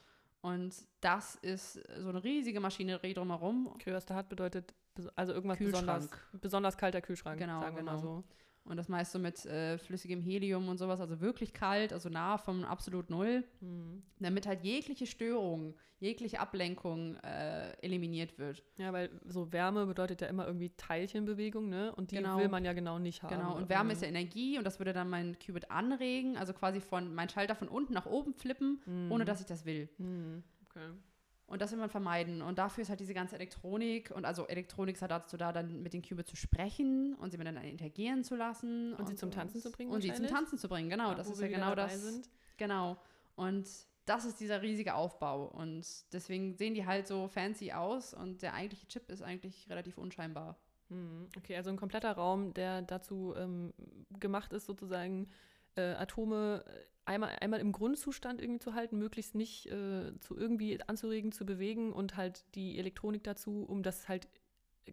[0.43, 3.77] Und das ist so eine riesige Maschinerie drumherum.
[3.79, 4.75] Kryostat bedeutet
[5.15, 7.93] also irgendwas besonders, besonders kalter Kühlschrank, genau, sagen wir genau.
[7.93, 8.25] mal so.
[8.71, 12.39] Und das meist so mit äh, flüssigem Helium und sowas, also wirklich kalt, also nah
[12.39, 14.05] vom absolut Null, mhm.
[14.21, 18.63] damit halt jegliche Störung, jegliche Ablenkung äh, eliminiert wird.
[18.79, 21.93] Ja, weil so Wärme bedeutet ja immer irgendwie Teilchenbewegung, ne?
[21.97, 22.39] Und die genau.
[22.39, 23.35] will man ja genau nicht haben.
[23.35, 23.91] Genau, und Wärme mhm.
[23.91, 27.57] ist ja Energie und das würde dann mein Qubit anregen, also quasi von mein Schalter
[27.57, 29.11] von unten nach oben flippen, mhm.
[29.11, 29.89] ohne dass ich das will.
[29.99, 30.45] Mhm.
[30.69, 30.91] Okay.
[31.51, 32.43] Und das will man vermeiden.
[32.43, 35.83] Und dafür ist halt diese ganze Elektronik und also Elektronik ist halt dazu da, dann
[35.83, 38.93] mit den Qubits zu sprechen und sie miteinander interagieren zu lassen.
[38.93, 39.91] Und, und sie zum Tanzen zu bringen.
[39.91, 41.09] Und sie zum Tanzen zu bringen, genau.
[41.09, 42.01] Ja, das ist ja genau das.
[42.01, 42.31] Sind.
[42.57, 42.97] Genau.
[43.35, 43.69] Und
[44.05, 45.47] das ist dieser riesige Aufbau.
[45.47, 49.99] Und deswegen sehen die halt so fancy aus und der eigentliche Chip ist eigentlich relativ
[49.99, 50.57] unscheinbar.
[50.89, 53.75] Hm, okay, also ein kompletter Raum, der dazu ähm,
[54.21, 55.29] gemacht ist, sozusagen
[55.81, 56.65] äh, Atome
[57.05, 61.93] einmal, einmal im Grundzustand irgendwie zu halten, möglichst nicht äh, zu irgendwie anzuregen, zu bewegen
[61.93, 64.29] und halt die Elektronik dazu, um das halt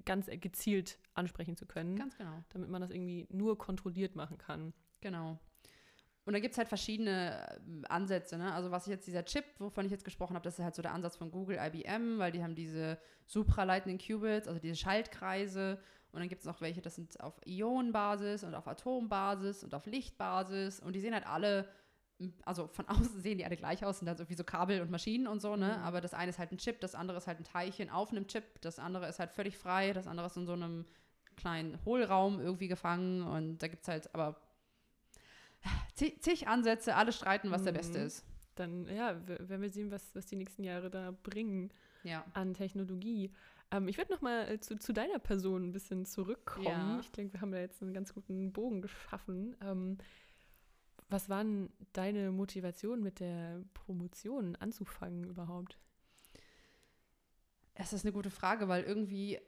[0.05, 1.95] ganz gezielt ansprechen zu können.
[1.95, 2.43] Ganz genau.
[2.49, 4.73] Damit man das irgendwie nur kontrolliert machen kann.
[5.01, 5.39] Genau.
[6.25, 7.47] Und da gibt es halt verschiedene
[7.83, 8.37] äh, Ansätze.
[8.37, 8.53] Ne?
[8.53, 10.81] Also was ich jetzt, dieser Chip, wovon ich jetzt gesprochen habe, das ist halt so
[10.81, 15.79] der Ansatz von Google, IBM, weil die haben diese supraleitenden Qubits, also diese Schaltkreise.
[16.11, 19.85] Und dann gibt es noch welche, das sind auf Ionenbasis und auf Atombasis und auf
[19.85, 20.79] Lichtbasis.
[20.79, 21.67] Und die sehen halt alle
[22.45, 24.91] also von außen sehen die alle gleich aus, sind halt so wie so Kabel und
[24.91, 25.77] Maschinen und so, ne?
[25.77, 25.83] Mhm.
[25.83, 28.27] Aber das eine ist halt ein Chip, das andere ist halt ein Teilchen auf einem
[28.27, 30.85] Chip, das andere ist halt völlig frei, das andere ist in so einem
[31.35, 34.41] kleinen Hohlraum irgendwie gefangen und da gibt es halt aber
[35.93, 37.65] zig Ansätze, alle streiten, was mhm.
[37.65, 38.25] der beste ist.
[38.55, 41.71] Dann, ja, werden wir sehen, was, was die nächsten Jahre da bringen
[42.03, 42.25] ja.
[42.33, 43.31] an Technologie.
[43.71, 46.65] Ähm, ich würde noch mal äh, zu, zu, deiner Person ein bisschen zurückkommen.
[46.65, 46.99] Ja.
[46.99, 49.55] Ich denke, wir haben da jetzt einen ganz guten Bogen geschaffen.
[49.61, 49.97] Ähm,
[51.09, 55.77] was war denn deine Motivation mit der Promotion anzufangen überhaupt?
[57.75, 59.39] Es ist eine gute Frage, weil irgendwie,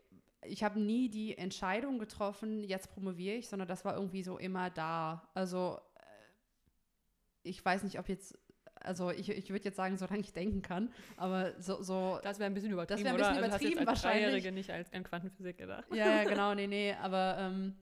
[0.43, 4.69] ich habe nie die Entscheidung getroffen, jetzt promoviere ich, sondern das war irgendwie so immer
[4.69, 5.29] da.
[5.33, 8.37] Also äh, ich weiß nicht, ob jetzt
[8.79, 11.81] also ich, ich würde jetzt sagen, solange ich denken kann, aber so.
[11.81, 13.03] so das wäre ein bisschen übertrieben.
[13.03, 13.47] Das wäre ein bisschen oder?
[13.47, 14.51] übertrieben also als wahrscheinlich.
[14.51, 15.85] nicht als an Quantenphysik gedacht.
[15.93, 17.75] Ja, genau, nee, nee, aber ähm,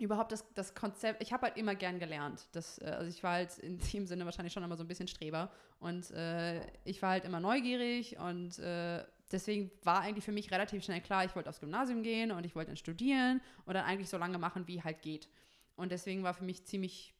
[0.00, 2.48] überhaupt das, das Konzept, ich habe halt immer gern gelernt.
[2.52, 5.08] Das, äh, also ich war halt in dem Sinne wahrscheinlich schon immer so ein bisschen
[5.08, 5.50] Streber.
[5.78, 10.82] Und äh, ich war halt immer neugierig und äh, deswegen war eigentlich für mich relativ
[10.84, 14.08] schnell klar, ich wollte aufs Gymnasium gehen und ich wollte dann studieren und dann eigentlich
[14.08, 15.28] so lange machen, wie halt geht.
[15.76, 17.14] Und deswegen war für mich ziemlich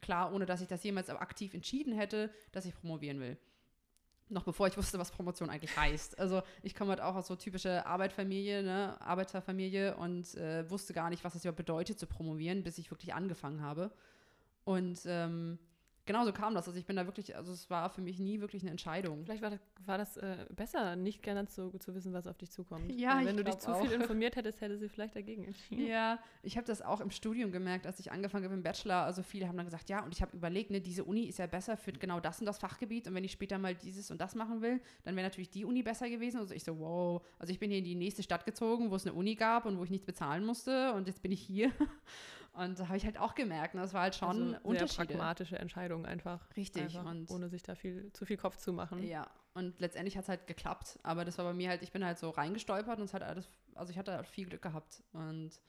[0.00, 3.38] klar, ohne dass ich das jemals aktiv entschieden hätte, dass ich promovieren will
[4.30, 6.18] noch bevor ich wusste, was Promotion eigentlich heißt.
[6.18, 11.10] Also ich komme halt auch aus so typische Arbeiterfamilie, ne, Arbeiterfamilie und äh, wusste gar
[11.10, 13.90] nicht, was es überhaupt bedeutet zu promovieren, bis ich wirklich angefangen habe.
[14.64, 15.58] Und ähm,
[16.10, 16.66] genau so kam das.
[16.66, 19.24] Also ich bin da wirklich, also es war für mich nie wirklich eine Entscheidung.
[19.24, 22.50] Vielleicht war das, war das äh, besser, nicht gerne zu, zu wissen, was auf dich
[22.50, 22.90] zukommt.
[23.00, 23.80] Ja, Weil wenn du dich zu auch.
[23.80, 25.86] viel informiert hättest, hätte sie vielleicht dagegen entschieden.
[25.86, 29.04] Ja, ich habe das auch im Studium gemerkt, als ich angefangen habe im Bachelor.
[29.04, 31.46] Also viele haben dann gesagt, ja, und ich habe überlegt, ne, diese Uni ist ja
[31.46, 33.06] besser für genau das und das Fachgebiet.
[33.06, 35.82] Und wenn ich später mal dieses und das machen will, dann wäre natürlich die Uni
[35.82, 36.38] besser gewesen.
[36.38, 37.22] Also ich so, wow.
[37.38, 39.78] Also ich bin hier in die nächste Stadt gezogen, wo es eine Uni gab und
[39.78, 40.92] wo ich nichts bezahlen musste.
[40.92, 41.70] Und jetzt bin ich hier.
[42.52, 45.06] Und da habe ich halt auch gemerkt, ne, das war halt schon also Unterschiede.
[45.06, 46.44] pragmatische Entscheidung einfach.
[46.56, 46.82] Richtig.
[46.82, 49.02] Einfach, und ohne sich da viel, zu viel Kopf zu machen.
[49.02, 50.98] Ja, und letztendlich hat es halt geklappt.
[51.02, 53.48] Aber das war bei mir halt, ich bin halt so reingestolpert und es hat alles,
[53.74, 55.02] also ich hatte halt viel Glück gehabt.
[55.12, 55.60] Und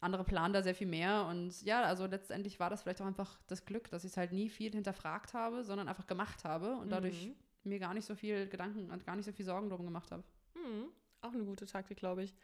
[0.00, 1.26] andere planen da sehr viel mehr.
[1.26, 4.32] Und ja, also letztendlich war das vielleicht auch einfach das Glück, dass ich es halt
[4.32, 7.34] nie viel hinterfragt habe, sondern einfach gemacht habe und dadurch mhm.
[7.70, 10.22] mir gar nicht so viel Gedanken und gar nicht so viel Sorgen darum gemacht habe.
[10.54, 10.88] Mhm.
[11.22, 12.34] Auch eine gute Taktik, glaube ich.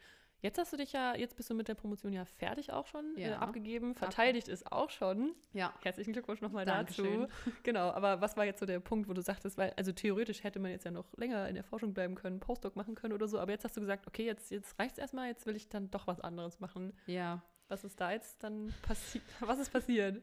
[0.41, 3.15] Jetzt hast du dich ja, jetzt bist du mit der Promotion ja fertig auch schon,
[3.15, 3.27] äh, ja.
[3.29, 5.35] äh, abgegeben, verteidigt ist auch schon.
[5.53, 5.71] Ja.
[5.83, 7.27] Herzlichen Glückwunsch nochmal dazu.
[7.63, 10.59] Genau, aber was war jetzt so der Punkt, wo du sagtest, weil, also theoretisch hätte
[10.59, 13.39] man jetzt ja noch länger in der Forschung bleiben können, Postdoc machen können oder so,
[13.39, 15.91] aber jetzt hast du gesagt, okay, jetzt, jetzt reicht es erstmal, jetzt will ich dann
[15.91, 16.93] doch was anderes machen.
[17.05, 17.43] Ja.
[17.67, 19.23] Was ist da jetzt dann passiert?
[19.41, 20.21] was ist passiert?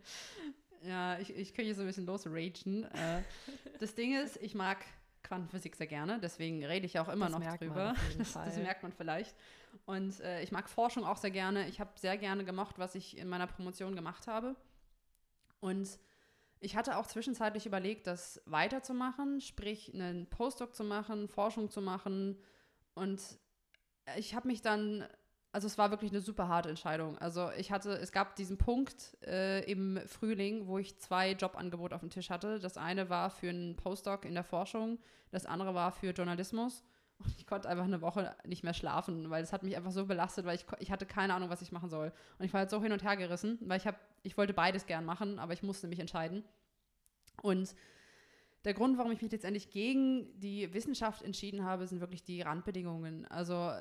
[0.83, 2.85] Ja, ich, ich könnte hier so ein bisschen losragen.
[2.85, 3.23] Äh,
[3.79, 4.79] das Ding ist, ich mag
[5.29, 7.95] Quantenphysik sehr gerne, deswegen rede ich auch immer das noch drüber.
[8.19, 9.37] Das, das, merkt man vielleicht.
[9.87, 11.69] Und äh, ich mag Forschung auch sehr gerne.
[11.69, 14.57] Ich habe sehr gerne gemocht, was ich in meiner Promotion gemacht habe.
[15.61, 15.99] Und
[16.61, 22.37] ich hatte auch zwischenzeitlich überlegt, das weiterzumachen, sprich einen Postdoc zu machen, Forschung zu machen.
[22.95, 23.21] Und
[24.17, 25.07] ich habe mich dann,
[25.53, 27.17] also es war wirklich eine super harte Entscheidung.
[27.19, 32.03] Also ich hatte, es gab diesen Punkt äh, im Frühling, wo ich zwei Jobangebote auf
[32.03, 32.59] dem Tisch hatte.
[32.59, 34.99] Das eine war für einen Postdoc in der Forschung,
[35.31, 36.85] das andere war für Journalismus.
[37.19, 40.07] Und ich konnte einfach eine Woche nicht mehr schlafen, weil es hat mich einfach so
[40.07, 42.13] belastet, weil ich, ich hatte keine Ahnung, was ich machen soll.
[42.39, 44.87] Und ich war halt so hin und her gerissen, weil ich habe, ich wollte beides
[44.87, 46.45] gern machen, aber ich musste mich entscheiden.
[47.43, 47.75] Und
[48.65, 53.27] der Grund, warum ich mich letztendlich gegen die Wissenschaft entschieden habe, sind wirklich die Randbedingungen.
[53.27, 53.73] Also,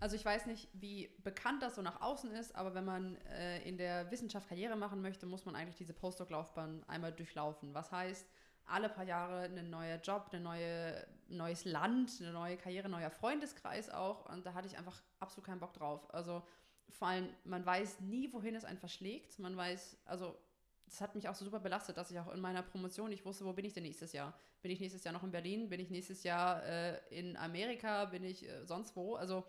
[0.00, 3.62] also ich weiß nicht, wie bekannt das so nach außen ist, aber wenn man äh,
[3.68, 7.74] in der Wissenschaft Karriere machen möchte, muss man eigentlich diese Postdoc-Laufbahn einmal durchlaufen.
[7.74, 8.26] Was heißt,
[8.66, 13.90] alle paar Jahre ein neuer Job, ein neue, neues Land, eine neue Karriere, neuer Freundeskreis
[13.90, 14.32] auch.
[14.32, 16.12] Und da hatte ich einfach absolut keinen Bock drauf.
[16.14, 16.42] Also
[16.90, 19.38] vor allem, man weiß nie, wohin es einen verschlägt.
[19.38, 20.38] Man weiß, also
[20.86, 23.44] das hat mich auch so super belastet, dass ich auch in meiner Promotion nicht wusste,
[23.44, 24.34] wo bin ich denn nächstes Jahr?
[24.62, 25.68] Bin ich nächstes Jahr noch in Berlin?
[25.68, 28.06] Bin ich nächstes Jahr äh, in Amerika?
[28.06, 29.16] Bin ich äh, sonst wo?
[29.16, 29.44] Also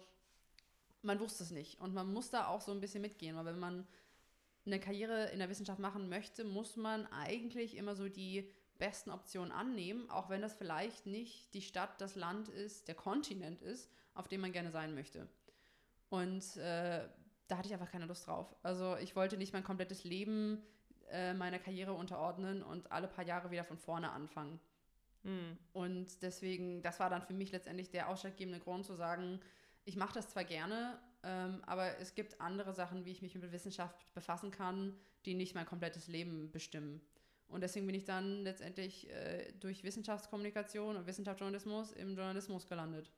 [1.02, 1.80] man wusste es nicht.
[1.80, 3.88] Und man muss da auch so ein bisschen mitgehen, weil wenn man
[4.66, 9.52] eine Karriere in der Wissenschaft machen möchte, muss man eigentlich immer so die besten Optionen
[9.52, 14.28] annehmen, auch wenn das vielleicht nicht die Stadt, das Land ist, der Kontinent ist, auf
[14.28, 15.28] dem man gerne sein möchte.
[16.10, 17.08] Und äh,
[17.48, 18.56] da hatte ich einfach keine Lust drauf.
[18.64, 20.64] Also ich wollte nicht mein komplettes Leben
[21.12, 24.60] äh, meiner Karriere unterordnen und alle paar Jahre wieder von vorne anfangen.
[25.24, 25.58] Mhm.
[25.74, 29.40] Und deswegen, das war dann für mich letztendlich der ausschlaggebende Grund zu sagen,
[29.86, 33.52] ich mache das zwar gerne, ähm, aber es gibt andere Sachen, wie ich mich mit
[33.52, 37.02] Wissenschaft befassen kann, die nicht mein komplettes Leben bestimmen.
[37.48, 43.12] Und deswegen bin ich dann letztendlich äh, durch Wissenschaftskommunikation und Wissenschaftsjournalismus im Journalismus gelandet.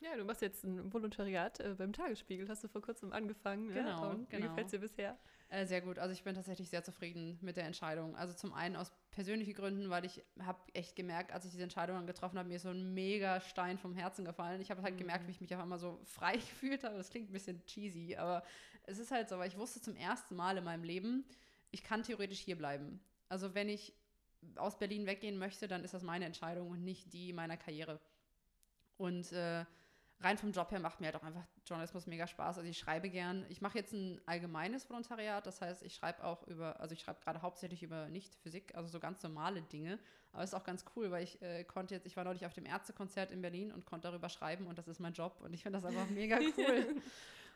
[0.00, 3.68] Ja, du machst jetzt ein Volontariat äh, beim Tagesspiegel, hast du vor kurzem angefangen.
[3.68, 4.10] Genau, ja?
[4.10, 4.44] Und genau.
[4.44, 5.18] Wie gefällt es dir bisher?
[5.48, 5.98] Äh, sehr gut.
[5.98, 8.14] Also ich bin tatsächlich sehr zufrieden mit der Entscheidung.
[8.16, 12.06] Also zum einen aus persönlichen Gründen, weil ich habe echt gemerkt, als ich diese Entscheidung
[12.06, 14.60] getroffen habe, mir ist so ein mega Stein vom Herzen gefallen.
[14.60, 14.98] Ich habe halt mhm.
[14.98, 16.96] gemerkt, wie ich mich auf einmal so frei gefühlt habe.
[16.96, 18.44] Das klingt ein bisschen cheesy, aber
[18.86, 21.24] es ist halt so, weil ich wusste zum ersten Mal in meinem Leben,
[21.70, 23.00] ich kann theoretisch hier bleiben.
[23.28, 23.94] Also wenn ich
[24.56, 28.00] aus Berlin weggehen möchte, dann ist das meine Entscheidung und nicht die meiner Karriere.
[28.96, 29.64] Und äh,
[30.20, 32.58] rein vom Job her macht mir halt auch einfach Journalismus mega Spaß.
[32.58, 33.44] Also ich schreibe gern.
[33.48, 37.20] Ich mache jetzt ein allgemeines Volontariat, das heißt, ich schreibe auch über, also ich schreibe
[37.20, 39.98] gerade hauptsächlich über Nicht-Physik, also so ganz normale Dinge.
[40.32, 42.54] Aber es ist auch ganz cool, weil ich äh, konnte jetzt, ich war neulich auf
[42.54, 45.62] dem Ärztekonzert in Berlin und konnte darüber schreiben und das ist mein Job und ich
[45.62, 47.02] finde das einfach mega cool.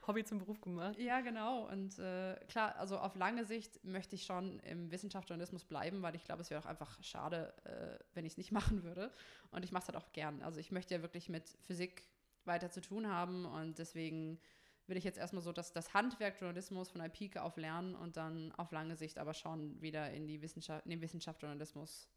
[0.06, 0.98] Hobby zum Beruf gemacht.
[0.98, 1.68] Ja, genau.
[1.68, 6.24] Und äh, klar, also auf lange Sicht möchte ich schon im Wissenschaftsjournalismus bleiben, weil ich
[6.24, 9.12] glaube, es wäre auch einfach schade, äh, wenn ich es nicht machen würde.
[9.50, 10.42] Und ich mache es halt auch gern.
[10.42, 12.04] Also ich möchte ja wirklich mit Physik
[12.49, 13.44] weiter zu tun haben.
[13.44, 14.40] Und deswegen
[14.88, 18.16] will ich jetzt erstmal so dass das Handwerk Journalismus von der Pike auf lernen und
[18.16, 22.09] dann auf lange Sicht aber schon wieder in die Wissenschaft, in den Wissenschaftsjournalismus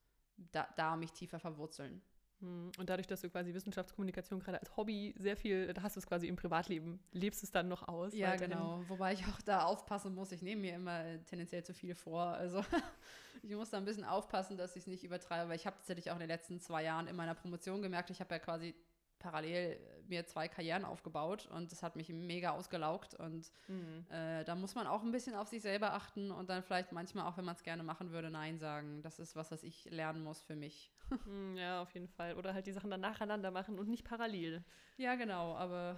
[0.51, 2.01] da, da mich tiefer verwurzeln.
[2.39, 5.99] Hm, und dadurch, dass du quasi Wissenschaftskommunikation gerade als Hobby sehr viel, da hast du
[5.99, 8.13] es quasi im Privatleben, lebst es dann noch aus?
[8.13, 8.51] Ja, weiterhin.
[8.51, 8.83] genau.
[8.87, 10.31] Wobei ich auch da aufpassen muss.
[10.31, 12.23] Ich nehme mir immer tendenziell zu viel vor.
[12.23, 12.63] Also
[13.43, 16.09] ich muss da ein bisschen aufpassen, dass ich es nicht übertreibe, weil ich habe tatsächlich
[16.09, 18.73] auch in den letzten zwei Jahren in meiner Promotion gemerkt, ich habe ja quasi
[19.21, 24.05] parallel mir zwei Karrieren aufgebaut und das hat mich mega ausgelaugt und mhm.
[24.09, 27.25] äh, da muss man auch ein bisschen auf sich selber achten und dann vielleicht manchmal
[27.25, 29.01] auch, wenn man es gerne machen würde, Nein sagen.
[29.01, 30.91] Das ist was, was ich lernen muss für mich.
[31.25, 32.35] Hm, ja, auf jeden Fall.
[32.37, 34.63] Oder halt die Sachen dann nacheinander machen und nicht parallel.
[34.95, 35.97] Ja, genau, aber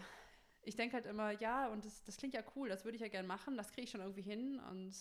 [0.64, 3.10] ich denke halt immer, ja, und das, das klingt ja cool, das würde ich ja
[3.10, 4.96] gerne machen, das kriege ich schon irgendwie hin und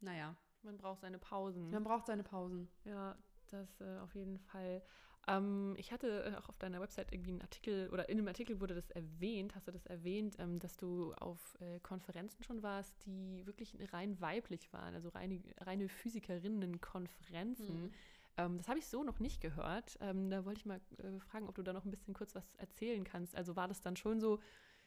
[0.00, 0.36] naja.
[0.62, 1.70] Man braucht seine Pausen.
[1.70, 2.68] Man braucht seine Pausen.
[2.84, 3.16] Ja,
[3.48, 4.82] das äh, auf jeden Fall.
[5.28, 8.60] Ähm, ich hatte äh, auch auf deiner Website irgendwie einen Artikel oder in einem Artikel
[8.60, 12.94] wurde das erwähnt, hast du das erwähnt, ähm, dass du auf äh, Konferenzen schon warst,
[13.06, 17.82] die wirklich rein weiblich waren, also reine, reine Physikerinnen-Konferenzen.
[17.82, 17.90] Mhm.
[18.36, 19.98] Ähm, das habe ich so noch nicht gehört.
[20.00, 22.54] Ähm, da wollte ich mal äh, fragen, ob du da noch ein bisschen kurz was
[22.56, 23.34] erzählen kannst.
[23.34, 24.40] Also war das dann schon so,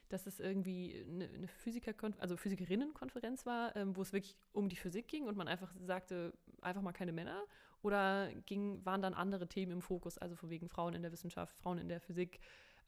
[0.07, 4.75] dass es irgendwie eine, eine Physiker also Physikerinnenkonferenz war, ähm, wo es wirklich um die
[4.75, 7.43] Physik ging und man einfach sagte, einfach mal keine Männer?
[7.81, 11.55] Oder ging, waren dann andere Themen im Fokus, also von wegen Frauen in der Wissenschaft,
[11.57, 12.39] Frauen in der Physik,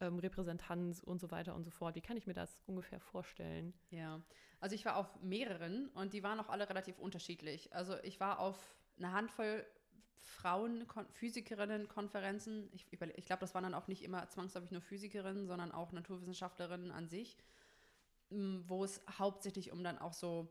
[0.02, 1.96] ähm, Repräsentanz und so weiter und so fort?
[1.96, 3.74] Wie kann ich mir das ungefähr vorstellen?
[3.90, 4.22] Ja,
[4.60, 7.74] also ich war auf mehreren und die waren auch alle relativ unterschiedlich.
[7.74, 9.66] Also ich war auf eine Handvoll
[10.22, 12.70] Frauen, Physikerinnen-Konferenzen.
[12.74, 16.92] Ich, ich glaube, das waren dann auch nicht immer zwangsläufig nur Physikerinnen, sondern auch Naturwissenschaftlerinnen
[16.92, 17.38] an sich,
[18.30, 20.48] wo es hauptsächlich um dann auch so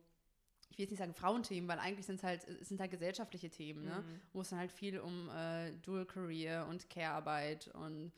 [0.71, 3.85] ich will jetzt nicht sagen Frauenthemen, weil eigentlich sind es halt, sind halt gesellschaftliche Themen,
[3.85, 4.05] ne?
[4.07, 4.21] Mhm.
[4.33, 8.13] wo es dann halt viel um äh, Dual Career und Care-Arbeit und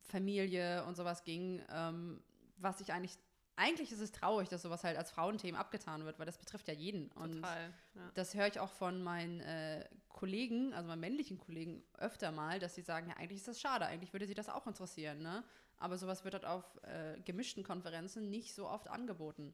[0.00, 2.22] Familie und sowas ging, ähm,
[2.56, 3.18] was ich eigentlich,
[3.56, 6.74] eigentlich ist es traurig, dass sowas halt als Frauenthemen abgetan wird, weil das betrifft ja
[6.74, 7.10] jeden.
[7.12, 8.10] Und Total, ja.
[8.14, 12.74] das höre ich auch von meinen äh, Kollegen, also meinen männlichen Kollegen, öfter mal, dass
[12.74, 15.44] sie sagen, ja, eigentlich ist das schade, eigentlich würde sie das auch interessieren, ne?
[15.76, 19.52] Aber sowas wird halt auf äh, gemischten Konferenzen nicht so oft angeboten.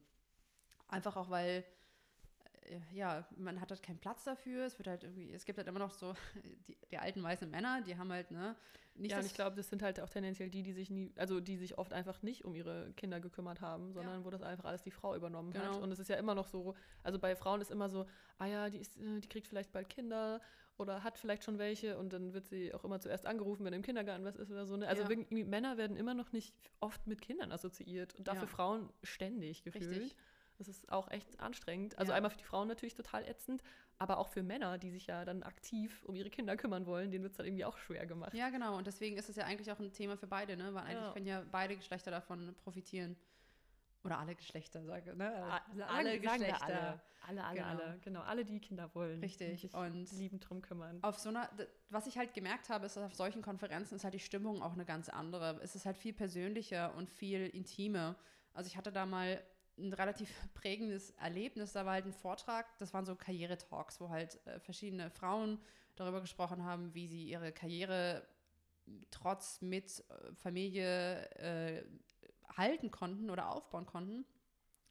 [0.87, 1.63] Einfach auch, weil äh,
[2.93, 4.65] ja, man hat halt keinen Platz dafür.
[4.65, 6.13] Es wird halt irgendwie, es gibt halt immer noch so
[6.67, 8.55] die, die alten weißen Männer, die haben halt, ne,
[8.95, 9.11] nicht.
[9.11, 11.57] Ja, und ich glaube, das sind halt auch tendenziell die, die sich nie, also die
[11.57, 14.25] sich oft einfach nicht um ihre Kinder gekümmert haben, sondern ja.
[14.25, 15.65] wo das einfach alles die Frau übernommen genau.
[15.65, 15.81] hat.
[15.81, 18.05] Und es ist ja immer noch so, also bei Frauen ist immer so,
[18.37, 20.41] ah ja, die, ist, die kriegt vielleicht bald Kinder
[20.77, 23.81] oder hat vielleicht schon welche und dann wird sie auch immer zuerst angerufen, wenn im
[23.81, 24.75] Kindergarten was ist oder so.
[24.77, 24.87] Ne?
[24.87, 25.45] Also ja.
[25.45, 28.47] Männer werden immer noch nicht oft mit Kindern assoziiert und dafür ja.
[28.47, 29.89] Frauen ständig gefühlt.
[29.89, 30.15] Richtig.
[30.61, 31.97] Das ist auch echt anstrengend.
[31.97, 32.17] Also ja.
[32.17, 33.63] einmal für die Frauen natürlich total ätzend,
[33.97, 37.23] aber auch für Männer, die sich ja dann aktiv um ihre Kinder kümmern wollen, denen
[37.23, 38.33] wird es dann irgendwie auch schwer gemacht.
[38.33, 38.77] Ja, genau.
[38.77, 40.73] Und deswegen ist es ja eigentlich auch ein Thema für beide, ne?
[40.73, 41.13] Weil eigentlich ja.
[41.13, 43.15] können ja beide Geschlechter davon profitieren.
[44.03, 45.31] Oder alle Geschlechter, sage ne?
[45.69, 46.63] Also alle Geschlechter.
[46.63, 47.01] Alle.
[47.27, 47.67] alle, alle, genau.
[47.67, 47.99] alle.
[48.03, 49.19] Genau, alle, die Kinder wollen.
[49.19, 49.73] Richtig.
[49.73, 50.99] Und lieben drum kümmern.
[51.03, 51.49] Auf so einer,
[51.89, 54.73] was ich halt gemerkt habe, ist, dass auf solchen Konferenzen ist halt die Stimmung auch
[54.73, 55.59] eine ganz andere.
[55.61, 58.15] Es ist halt viel persönlicher und viel intimer.
[58.53, 59.41] Also ich hatte da mal
[59.81, 61.73] ein relativ prägendes Erlebnis.
[61.73, 65.59] Da war halt ein Vortrag, das waren so Karrieretalks, wo halt äh, verschiedene Frauen
[65.95, 68.25] darüber gesprochen haben, wie sie ihre Karriere
[69.09, 71.83] trotz mit äh, Familie äh,
[72.57, 74.25] halten konnten oder aufbauen konnten.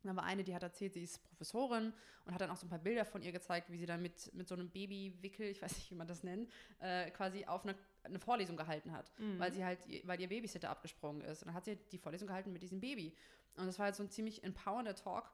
[0.02, 1.92] dann war eine, die hat erzählt, sie ist Professorin
[2.24, 4.32] und hat dann auch so ein paar Bilder von ihr gezeigt, wie sie dann mit,
[4.34, 7.74] mit so einem Babywickel, ich weiß nicht, wie man das nennt, äh, quasi auf eine,
[8.02, 9.38] eine Vorlesung gehalten hat, mhm.
[9.38, 11.42] weil sie halt, weil ihr Babysitter abgesprungen ist.
[11.42, 13.14] Und dann hat sie die Vorlesung gehalten mit diesem Baby.
[13.56, 15.30] Und das war halt so ein ziemlich empowernder Talk.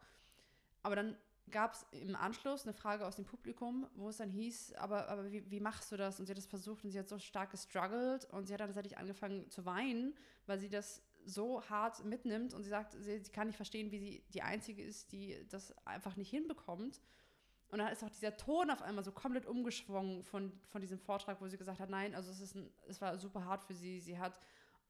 [0.83, 1.17] Aber dann
[1.51, 5.31] gab es im Anschluss eine Frage aus dem Publikum, wo es dann hieß, aber, aber
[5.31, 6.19] wie, wie, machst du das?
[6.19, 8.69] Und sie hat das versucht und sie hat so stark gestruggelt und sie hat dann
[8.69, 10.14] tatsächlich angefangen zu weinen,
[10.47, 13.99] weil sie das so hart mitnimmt und sie sagt, sie, sie kann nicht verstehen, wie
[13.99, 17.01] sie die Einzige ist, die das einfach nicht hinbekommt.
[17.71, 21.41] Und dann ist auch dieser Ton auf einmal so komplett umgeschwungen von, von diesem Vortrag,
[21.41, 24.01] wo sie gesagt hat, nein, also es, ist ein, es war super hart für sie.
[24.01, 24.41] Sie hat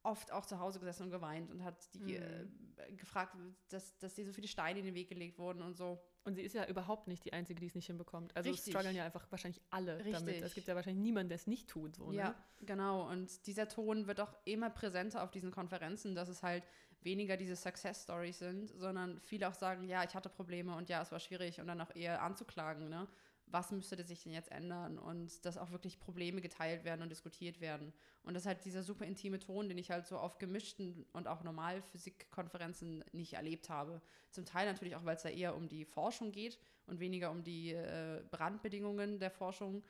[0.07, 2.53] oft auch zu Hause gesessen und geweint und hat die mhm.
[2.77, 3.37] äh, gefragt,
[3.69, 6.01] dass, dass ihr so viele Steine in den Weg gelegt wurden und so.
[6.25, 8.37] Und sie ist ja überhaupt nicht die Einzige, die es nicht hinbekommt.
[8.37, 8.73] Also Richtig.
[8.73, 10.13] strugglen ja einfach wahrscheinlich alle Richtig.
[10.15, 10.43] damit.
[10.43, 11.97] Es gibt ja wahrscheinlich niemanden, der es nicht tut.
[11.97, 12.17] So, ne?
[12.17, 13.09] Ja, genau.
[13.11, 16.65] Und dieser Ton wird auch immer präsenter auf diesen Konferenzen, dass es halt
[17.03, 21.03] weniger diese Success Stories sind, sondern viele auch sagen, ja, ich hatte Probleme und ja,
[21.03, 23.07] es war schwierig und dann auch eher anzuklagen, ne?
[23.47, 27.61] was müsste sich denn jetzt ändern und dass auch wirklich Probleme geteilt werden und diskutiert
[27.61, 27.93] werden.
[28.25, 31.29] Und das ist halt dieser super intime Ton, den ich halt so auf gemischten und
[31.29, 34.03] auch normal Physikkonferenzen nicht erlebt habe.
[34.31, 37.45] Zum Teil natürlich auch, weil es da eher um die Forschung geht und weniger um
[37.45, 39.85] die äh, Brandbedingungen der Forschung.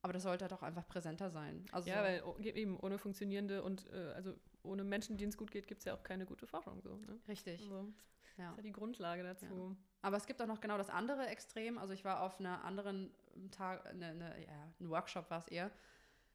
[0.00, 1.64] Aber das sollte halt auch einfach präsenter sein.
[1.72, 4.34] Also ja, weil eben ohne funktionierende und äh, also
[4.64, 6.80] ohne Menschen, denen es gut geht, gibt es ja auch keine gute Forschung.
[6.82, 7.18] So, ne?
[7.28, 7.62] Richtig.
[7.62, 7.92] Also,
[8.36, 8.44] ja.
[8.44, 9.46] Das ist ja die Grundlage dazu.
[9.46, 9.76] Ja.
[10.02, 11.78] Aber es gibt auch noch genau das andere Extrem.
[11.78, 13.12] Also ich war auf einer anderen
[13.50, 15.70] Tag, eine, eine, ja, ein Workshop war es eher.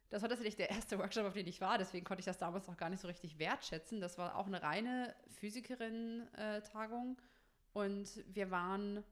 [0.08, 2.66] Das war tatsächlich der erste Workshop, auf den ich war, deswegen konnte ich das damals
[2.66, 4.00] noch gar nicht so richtig wertschätzen.
[4.00, 7.16] Das war auch eine reine Physikerin-Tagung
[7.72, 9.04] und wir waren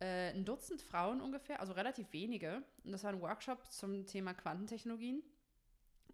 [0.00, 2.62] äh, ein Dutzend Frauen ungefähr, also relativ wenige.
[2.84, 5.22] Und das war ein Workshop zum Thema Quantentechnologien.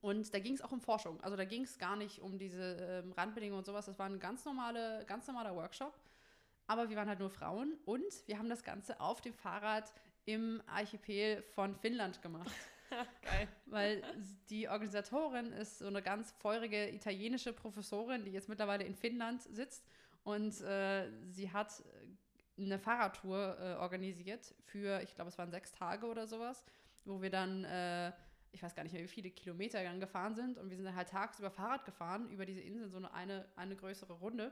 [0.00, 1.20] Und da ging es auch um Forschung.
[1.20, 3.86] Also da ging es gar nicht um diese ähm, Randbedingungen und sowas.
[3.86, 5.94] Das war ein ganz, normale, ganz normaler Workshop.
[6.66, 9.92] Aber wir waren halt nur Frauen und wir haben das Ganze auf dem Fahrrad
[10.24, 12.50] im Archipel von Finnland gemacht.
[13.22, 13.48] Geil.
[13.66, 14.02] Weil
[14.50, 19.84] die Organisatorin ist so eine ganz feurige italienische Professorin, die jetzt mittlerweile in Finnland sitzt.
[20.24, 21.82] Und äh, sie hat
[22.58, 26.64] eine Fahrradtour äh, organisiert für, ich glaube, es waren sechs Tage oder sowas,
[27.04, 28.12] wo wir dann, äh,
[28.56, 30.58] ich weiß gar nicht mehr, wie viele Kilometer dann gefahren sind.
[30.58, 33.76] Und wir sind dann halt tagsüber Fahrrad gefahren über diese Insel, so eine, eine, eine
[33.76, 34.50] größere Runde.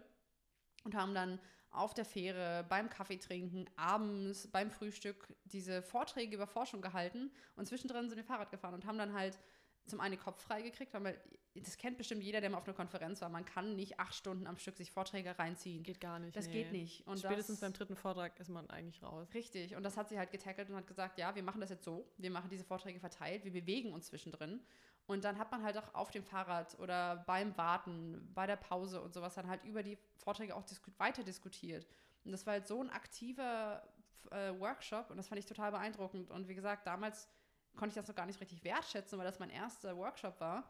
[0.84, 1.40] Und haben dann
[1.70, 7.66] auf der Fähre, beim Kaffee trinken, abends, beim Frühstück diese Vorträge über Forschung gehalten und
[7.66, 9.38] zwischendrin sind wir Fahrrad gefahren und haben dann halt
[9.86, 11.20] zum einen Kopf frei gekriegt, weil
[11.54, 13.28] das kennt bestimmt jeder, der mal auf einer Konferenz war.
[13.28, 15.84] Man kann nicht acht Stunden am Stück sich Vorträge reinziehen.
[15.84, 16.34] Geht gar nicht.
[16.34, 16.52] Das nee.
[16.52, 17.06] geht nicht.
[17.06, 19.28] Und Spätestens das, beim dritten Vortrag ist man eigentlich raus.
[19.34, 19.76] Richtig.
[19.76, 22.10] Und das hat sie halt getackelt und hat gesagt, ja, wir machen das jetzt so.
[22.16, 23.44] Wir machen diese Vorträge verteilt.
[23.44, 24.60] Wir bewegen uns zwischendrin.
[25.06, 29.00] Und dann hat man halt auch auf dem Fahrrad oder beim Warten, bei der Pause
[29.02, 31.86] und sowas dann halt über die Vorträge auch disku weiter diskutiert.
[32.24, 33.86] Und das war halt so ein aktiver
[34.30, 36.30] äh, Workshop und das fand ich total beeindruckend.
[36.30, 37.28] Und wie gesagt, damals
[37.76, 40.64] konnte ich das noch gar nicht richtig wertschätzen, weil das mein erster Workshop war.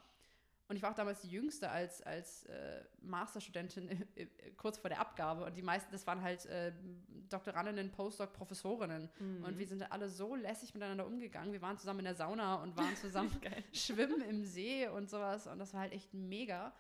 [0.67, 4.89] Und ich war auch damals die Jüngste als, als äh, Masterstudentin äh, äh, kurz vor
[4.89, 5.45] der Abgabe.
[5.45, 6.73] Und die meisten, das waren halt äh,
[7.29, 9.11] Doktorandinnen, Postdoc, Professorinnen.
[9.19, 9.45] Mhm.
[9.45, 11.53] Und wir sind alle so lässig miteinander umgegangen.
[11.53, 13.31] Wir waren zusammen in der Sauna und waren zusammen
[13.73, 15.47] schwimmen im See und sowas.
[15.47, 16.73] Und das war halt echt mega.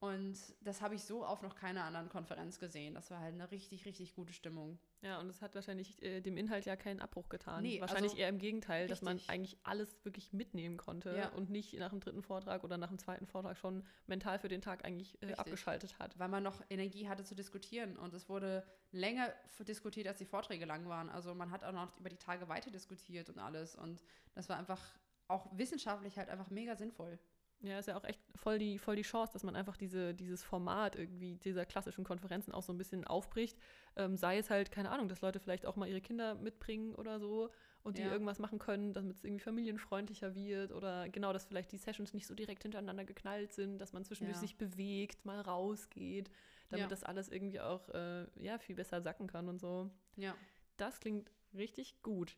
[0.00, 2.94] Und das habe ich so auf noch keiner anderen Konferenz gesehen.
[2.94, 4.78] Das war halt eine richtig, richtig gute Stimmung.
[5.02, 7.64] Ja, und es hat wahrscheinlich äh, dem Inhalt ja keinen Abbruch getan.
[7.64, 9.00] Nee, wahrscheinlich also, eher im Gegenteil, richtig.
[9.00, 11.28] dass man eigentlich alles wirklich mitnehmen konnte ja.
[11.30, 14.60] und nicht nach dem dritten Vortrag oder nach dem zweiten Vortrag schon mental für den
[14.60, 16.16] Tag eigentlich äh, abgeschaltet hat.
[16.16, 19.32] Weil man noch Energie hatte zu diskutieren und es wurde länger
[19.66, 21.10] diskutiert, als die Vorträge lang waren.
[21.10, 23.74] Also man hat auch noch über die Tage weiter diskutiert und alles.
[23.74, 24.80] Und das war einfach
[25.26, 27.18] auch wissenschaftlich halt einfach mega sinnvoll.
[27.60, 30.44] Ja, ist ja auch echt voll die, voll die Chance, dass man einfach diese, dieses
[30.44, 33.58] Format irgendwie dieser klassischen Konferenzen auch so ein bisschen aufbricht.
[33.96, 37.18] Ähm, sei es halt, keine Ahnung, dass Leute vielleicht auch mal ihre Kinder mitbringen oder
[37.18, 37.50] so
[37.82, 38.12] und die ja.
[38.12, 42.26] irgendwas machen können, damit es irgendwie familienfreundlicher wird oder genau, dass vielleicht die Sessions nicht
[42.26, 44.40] so direkt hintereinander geknallt sind, dass man zwischendurch ja.
[44.40, 46.30] sich bewegt, mal rausgeht,
[46.68, 46.88] damit ja.
[46.88, 49.90] das alles irgendwie auch äh, ja, viel besser sacken kann und so.
[50.16, 50.36] Ja.
[50.76, 52.36] Das klingt richtig gut.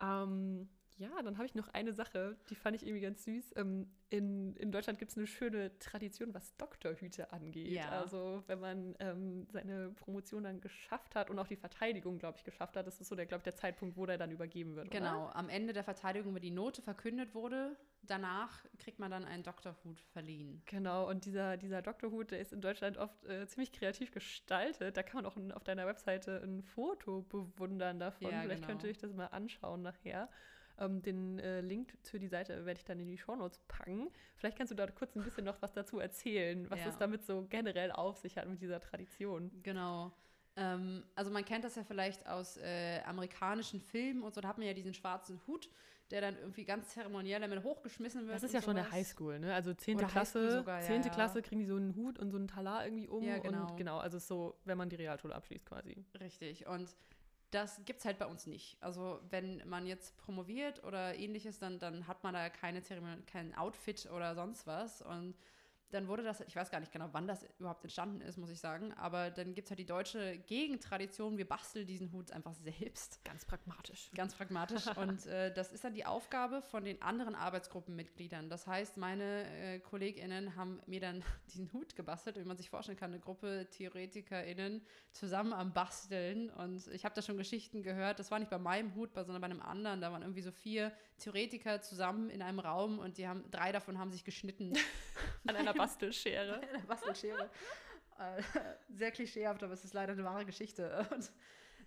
[0.00, 0.68] Ähm,
[0.98, 3.54] ja, dann habe ich noch eine Sache, die fand ich irgendwie ganz süß.
[3.56, 7.72] Ähm, in, in Deutschland gibt es eine schöne Tradition, was Doktorhüte angeht.
[7.72, 7.88] Ja.
[7.90, 12.44] Also wenn man ähm, seine Promotion dann geschafft hat und auch die Verteidigung, glaube ich,
[12.44, 14.90] geschafft hat, das ist so der, glaube ich, der Zeitpunkt, wo der dann übergeben wird.
[14.90, 15.36] Genau, oder?
[15.36, 20.00] am Ende der Verteidigung, wenn die Note verkündet wurde, danach kriegt man dann einen Doktorhut
[20.00, 20.62] verliehen.
[20.66, 24.96] Genau, und dieser, dieser Doktorhut, der ist in Deutschland oft äh, ziemlich kreativ gestaltet.
[24.96, 28.30] Da kann man auch in, auf deiner Webseite ein Foto bewundern davon.
[28.30, 28.72] Ja, Vielleicht genau.
[28.72, 30.28] könnt ihr euch das mal anschauen nachher.
[30.80, 34.10] Ähm, den äh, Link für die Seite werde ich dann in die Shownotes packen.
[34.36, 36.88] Vielleicht kannst du da kurz ein bisschen noch was dazu erzählen, was ja.
[36.88, 39.50] es damit so generell auf sich hat mit dieser Tradition.
[39.62, 40.12] Genau.
[40.56, 44.58] Ähm, also man kennt das ja vielleicht aus äh, amerikanischen Filmen und so, da hat
[44.58, 45.68] man ja diesen schwarzen Hut,
[46.10, 48.34] der dann irgendwie ganz zeremoniell damit hochgeschmissen wird.
[48.34, 49.54] Das ist ja schon der Highschool, ne?
[49.54, 49.98] Also 10.
[49.98, 51.02] Klasse, sogar, 10.
[51.02, 53.22] Ja, Klasse kriegen die so einen Hut und so einen Talar irgendwie um.
[53.22, 53.70] Ja, genau.
[53.70, 56.04] Und genau, also so, wenn man die Realschule abschließt quasi.
[56.18, 56.66] Richtig.
[56.66, 56.96] Und
[57.50, 58.76] das gibt es halt bei uns nicht.
[58.80, 63.54] Also wenn man jetzt promoviert oder ähnliches, dann, dann hat man da keine Zeremonie, kein
[63.54, 65.02] Outfit oder sonst was.
[65.02, 65.34] Und
[65.90, 68.60] dann wurde das, ich weiß gar nicht genau, wann das überhaupt entstanden ist, muss ich
[68.60, 73.24] sagen, aber dann gibt es halt die deutsche Gegentradition, wir basteln diesen Hut einfach selbst.
[73.24, 74.10] Ganz pragmatisch.
[74.14, 74.86] Ganz pragmatisch.
[74.96, 78.50] und äh, das ist dann die Aufgabe von den anderen Arbeitsgruppenmitgliedern.
[78.50, 82.98] Das heißt, meine äh, KollegInnen haben mir dann diesen Hut gebastelt, wie man sich vorstellen
[82.98, 84.82] kann, eine Gruppe TheoretikerInnen
[85.12, 86.50] zusammen am Basteln.
[86.50, 89.46] Und ich habe da schon Geschichten gehört, das war nicht bei meinem Hut, sondern bei
[89.46, 90.00] einem anderen.
[90.00, 93.98] Da waren irgendwie so vier Theoretiker zusammen in einem Raum und die haben, drei davon
[93.98, 94.72] haben sich geschnitten.
[95.46, 96.60] An einer Bastelschere.
[96.60, 97.50] Eine Bastelschere.
[98.18, 98.42] Äh,
[98.88, 101.06] sehr klischeehaft, aber es ist leider eine wahre Geschichte.
[101.14, 101.30] Und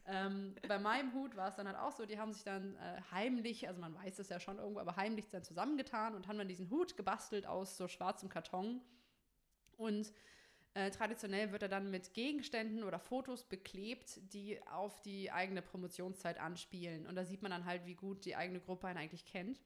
[0.07, 3.01] ähm, bei meinem Hut war es dann halt auch so, die haben sich dann äh,
[3.11, 6.47] heimlich, also man weiß es ja schon irgendwo, aber heimlich dann zusammengetan und haben dann
[6.47, 8.81] diesen Hut gebastelt aus so schwarzem Karton.
[9.77, 10.13] Und
[10.73, 16.39] äh, traditionell wird er dann mit Gegenständen oder Fotos beklebt, die auf die eigene Promotionszeit
[16.39, 17.07] anspielen.
[17.07, 19.59] Und da sieht man dann halt, wie gut die eigene Gruppe einen eigentlich kennt.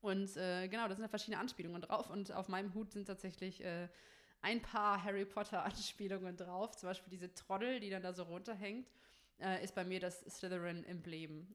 [0.00, 2.10] Und äh, genau, da sind ja verschiedene Anspielungen drauf.
[2.10, 3.88] Und auf meinem Hut sind tatsächlich äh,
[4.42, 6.76] ein paar Harry Potter-Anspielungen drauf.
[6.76, 8.90] Zum Beispiel diese Troddel, die dann da so runterhängt,
[9.38, 11.46] äh, ist bei mir das Slytherin-Emblem.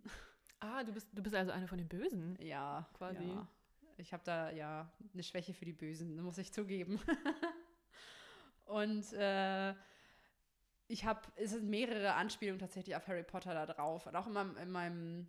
[0.59, 2.36] Ah, du bist, du bist also eine von den Bösen.
[2.41, 3.26] Ja, quasi.
[3.26, 3.47] Ja.
[3.97, 6.99] Ich habe da ja eine Schwäche für die Bösen, muss ich zugeben.
[8.66, 9.74] Und äh,
[10.88, 14.05] ich habe, es sind mehrere Anspielungen tatsächlich auf Harry Potter da drauf.
[14.07, 15.28] Und auch in meinem, in meinem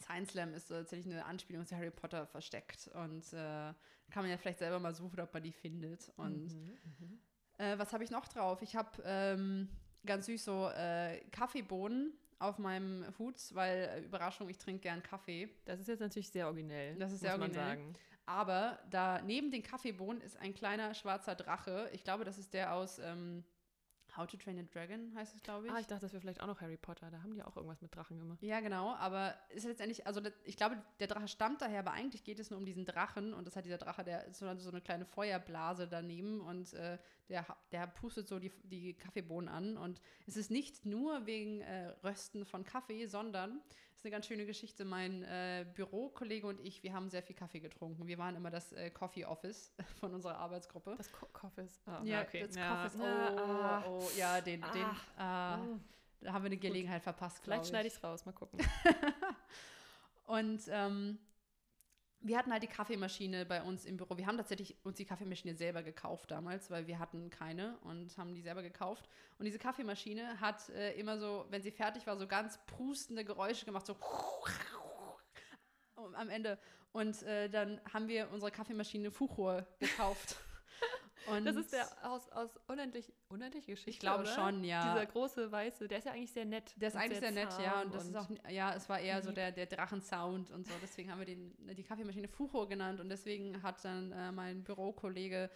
[0.00, 2.88] Science Slam ist tatsächlich eine Anspielung zu Harry Potter versteckt.
[2.94, 3.72] Und äh,
[4.10, 6.12] kann man ja vielleicht selber mal suchen, ob man die findet.
[6.16, 7.18] Und mhm, mhm.
[7.58, 8.62] äh, was habe ich noch drauf?
[8.62, 9.68] Ich habe ähm,
[10.04, 15.48] ganz süß so äh, Kaffeebohnen auf meinem Hut, weil äh, Überraschung, ich trinke gern Kaffee.
[15.64, 16.96] Das ist jetzt natürlich sehr originell.
[16.96, 17.54] Das ist sehr originell.
[17.54, 17.92] sagen.
[18.26, 21.88] Aber da neben den Kaffeebohnen ist ein kleiner schwarzer Drache.
[21.92, 23.44] Ich glaube, das ist der aus ähm,
[24.16, 25.72] How to Train a Dragon heißt es, glaube ich.
[25.72, 27.10] Ah, ich dachte, das wäre vielleicht auch noch Harry Potter.
[27.10, 28.42] Da haben die auch irgendwas mit Drachen gemacht.
[28.42, 28.94] Ja, genau.
[28.94, 32.58] Aber ist letztendlich, also ich glaube, der Drache stammt daher, aber eigentlich geht es nur
[32.58, 33.34] um diesen Drachen.
[33.34, 36.98] Und das hat dieser Drache, der ist so eine kleine Feuerblase daneben und äh,
[37.28, 39.76] der, der pustet so die, die Kaffeebohnen an.
[39.76, 43.60] Und es ist nicht nur wegen äh, Rösten von Kaffee, sondern
[44.06, 44.84] eine ganz schöne Geschichte.
[44.84, 48.06] Mein äh, Bürokollege und ich, wir haben sehr viel Kaffee getrunken.
[48.06, 50.94] Wir waren immer das äh, Coffee Office von unserer Arbeitsgruppe.
[50.96, 51.82] Das Co Coffees.
[51.86, 52.46] Oh, ja, okay.
[52.46, 52.84] das ja.
[52.84, 53.00] Coffees.
[53.00, 53.84] Oh, ah.
[53.88, 54.70] oh, ja, den, ah.
[54.70, 54.84] den
[55.18, 55.78] ah, oh.
[56.20, 57.14] da haben wir eine Gelegenheit Gut.
[57.14, 58.60] verpasst, Vielleicht schneide ich es raus, mal gucken.
[60.26, 61.18] und ähm,
[62.26, 64.16] wir hatten halt die Kaffeemaschine bei uns im Büro.
[64.16, 68.34] Wir haben tatsächlich uns die Kaffeemaschine selber gekauft damals, weil wir hatten keine und haben
[68.34, 69.08] die selber gekauft.
[69.38, 73.64] Und diese Kaffeemaschine hat äh, immer so, wenn sie fertig war, so ganz prustende Geräusche
[73.64, 73.96] gemacht, so
[76.14, 76.58] am Ende.
[76.92, 80.36] Und äh, dann haben wir unsere Kaffeemaschine Fuchur gekauft.
[81.28, 83.90] Und das ist der aus, aus unendlich, unendlich Geschichte.
[83.90, 84.34] Ich glaube oder?
[84.34, 84.92] schon, ja.
[84.92, 86.74] Dieser große weiße, der ist ja eigentlich sehr nett.
[86.76, 87.82] Der ist eigentlich sehr, sehr nett, ja.
[87.82, 90.72] Und das und ist auch, ja, es war eher so der, der Drachensound und so.
[90.82, 95.50] Deswegen haben wir den, die Kaffeemaschine Fucho genannt und deswegen hat dann äh, mein Bürokollege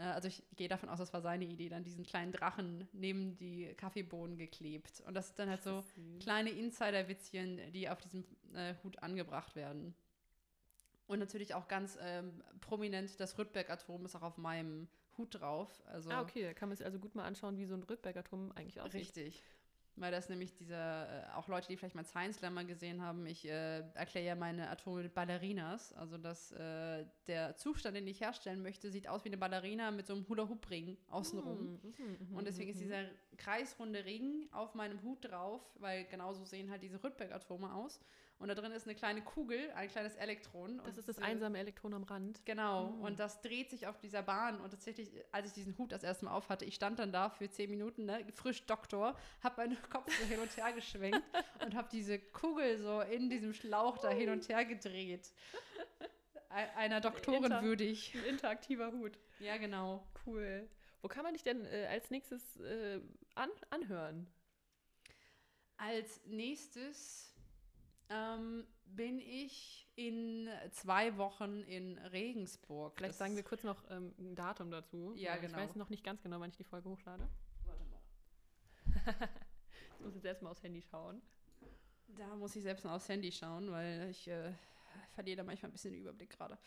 [0.00, 3.36] Äh, also ich gehe davon aus, das war seine Idee, dann diesen kleinen Drachen neben
[3.36, 5.02] die Kaffeebohnen geklebt.
[5.06, 5.84] Und das ist dann halt so
[6.20, 9.94] kleine Insider-Witzchen, die auf diesem äh, Hut angebracht werden.
[11.06, 14.88] Und natürlich auch ganz ähm, prominent, das Rüttberg-Atom ist auch auf meinem
[15.20, 15.82] Hut drauf.
[15.86, 18.52] Also ah, okay, da kann man sich also gut mal anschauen, wie so ein Rüttberg-Atom
[18.52, 19.00] eigentlich aussieht.
[19.00, 19.42] Richtig.
[19.96, 23.46] Weil das nämlich dieser, äh, auch Leute, die vielleicht mal Science Slammer gesehen haben, ich
[23.46, 25.92] äh, erkläre ja meine Atome mit Ballerinas.
[25.92, 30.06] Also dass äh, der Zustand, den ich herstellen möchte, sieht aus wie eine Ballerina mit
[30.06, 31.80] so einem Hula-Hoop-Ring außenrum.
[31.82, 33.04] Mm, mm, und deswegen ist dieser
[33.36, 38.00] kreisrunde Ring auf meinem Hut drauf, weil genauso sehen halt diese Rüttberg-Atome aus.
[38.40, 40.80] Und da drin ist eine kleine Kugel, ein kleines Elektron.
[40.86, 42.40] Das ist das einsame Elektron am Rand.
[42.46, 42.92] Genau.
[42.92, 43.02] Mhm.
[43.02, 44.58] Und das dreht sich auf dieser Bahn.
[44.62, 47.50] Und tatsächlich, als ich diesen Hut das erste Mal aufhatte, ich stand dann da für
[47.50, 51.22] zehn Minuten, ne, frisch Doktor, habe meinen Kopf so hin und her geschwenkt
[51.64, 55.30] und habe diese Kugel so in diesem Schlauch da hin und her gedreht.
[56.48, 58.14] Einer Doktorin Inter würdig.
[58.14, 59.18] Ein interaktiver Hut.
[59.38, 60.02] Ja, genau.
[60.26, 60.66] Cool.
[61.02, 63.00] Wo kann man dich denn äh, als nächstes äh,
[63.34, 64.26] an anhören?
[65.76, 67.29] Als nächstes
[68.10, 72.96] ähm, bin ich in zwei Wochen in Regensburg.
[72.96, 75.14] Vielleicht das sagen wir kurz noch ähm, ein Datum dazu.
[75.16, 75.58] Ja, genau.
[75.58, 77.28] Ich weiß noch nicht ganz genau, wann ich die Folge hochlade.
[77.64, 78.00] Warte mal.
[79.98, 81.22] ich muss jetzt erstmal aufs Handy schauen.
[82.16, 84.52] Da muss ich selbst mal aufs Handy schauen, weil ich äh,
[85.12, 86.58] verliere da manchmal ein bisschen den Überblick gerade.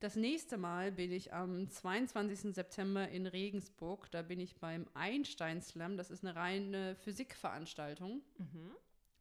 [0.00, 2.54] Das nächste Mal bin ich am 22.
[2.54, 4.10] September in Regensburg.
[4.10, 5.96] Da bin ich beim Einstein Slam.
[5.96, 8.22] Das ist eine reine Physikveranstaltung.
[8.38, 8.76] Mhm.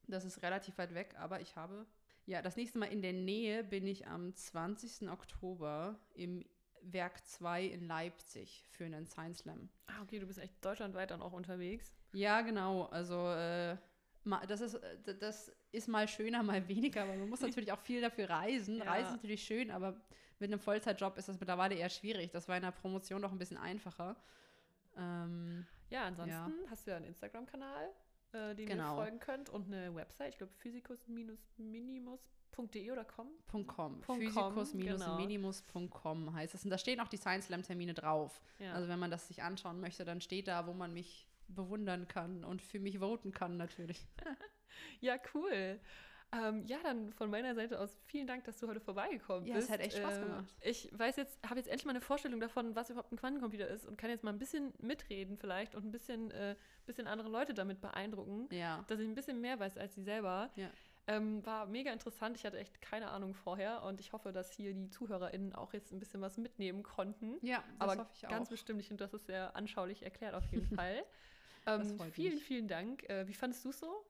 [0.08, 1.86] Das ist relativ weit weg, aber ich habe.
[2.26, 5.10] Ja, das nächste Mal in der Nähe bin ich am 20.
[5.10, 6.46] Oktober im
[6.82, 9.70] Werk 2 in Leipzig für einen Science Slam.
[9.88, 11.96] Ah, okay, du bist echt deutschlandweit dann auch unterwegs.
[12.14, 12.86] Ja, genau.
[12.86, 13.78] Also äh,
[14.48, 18.02] das, ist, äh, das ist mal schöner, mal weniger, aber man muss natürlich auch viel
[18.02, 18.78] dafür reisen.
[18.78, 18.86] Ja.
[18.86, 20.00] Reisen ist natürlich schön, aber
[20.40, 22.32] mit einem Vollzeitjob ist das mittlerweile eher schwierig.
[22.32, 24.16] Das war in der Promotion noch ein bisschen einfacher.
[24.96, 26.32] Ähm, ja, ansonsten
[26.64, 26.70] ja.
[26.70, 27.90] hast du ja einen Instagram-Kanal
[28.34, 28.92] äh, dem genau.
[28.92, 33.28] ihr folgen könnt und eine Website, ich glaube physikus-minimus.de oder com?
[33.68, 34.02] .com.
[34.02, 36.34] Physikus-minimus.com genau.
[36.34, 36.64] heißt es.
[36.64, 38.42] Und da stehen auch die Science Slam Termine drauf.
[38.60, 38.74] Ja.
[38.74, 42.44] Also wenn man das sich anschauen möchte, dann steht da, wo man mich bewundern kann
[42.44, 44.06] und für mich voten kann natürlich.
[45.00, 45.80] ja, cool.
[46.34, 49.70] Ähm, ja, dann von meiner Seite aus vielen Dank, dass du heute vorbeigekommen ja, bist.
[49.70, 50.56] Ja, es hat echt Spaß äh, gemacht.
[50.62, 53.86] Ich weiß jetzt, habe jetzt endlich mal eine Vorstellung davon, was überhaupt ein Quantencomputer ist
[53.86, 56.56] und kann jetzt mal ein bisschen mitreden vielleicht und ein bisschen, äh,
[56.86, 58.84] bisschen andere Leute damit beeindrucken, ja.
[58.88, 60.52] dass ich ein bisschen mehr weiß als sie selber.
[60.56, 60.70] Ja.
[61.10, 62.36] Ähm, war mega interessant.
[62.36, 65.94] Ich hatte echt keine Ahnung vorher und ich hoffe, dass hier die ZuhörerInnen auch jetzt
[65.94, 67.38] ein bisschen was mitnehmen konnten.
[67.42, 68.32] Ja, das Aber hoffe ich auch.
[68.32, 71.06] Ganz bestimmt, ich finde, das ist sehr anschaulich erklärt auf jeden Fall.
[71.66, 72.44] ähm, vielen, mich.
[72.44, 73.10] vielen Dank.
[73.10, 74.06] Äh, wie fandest du es so?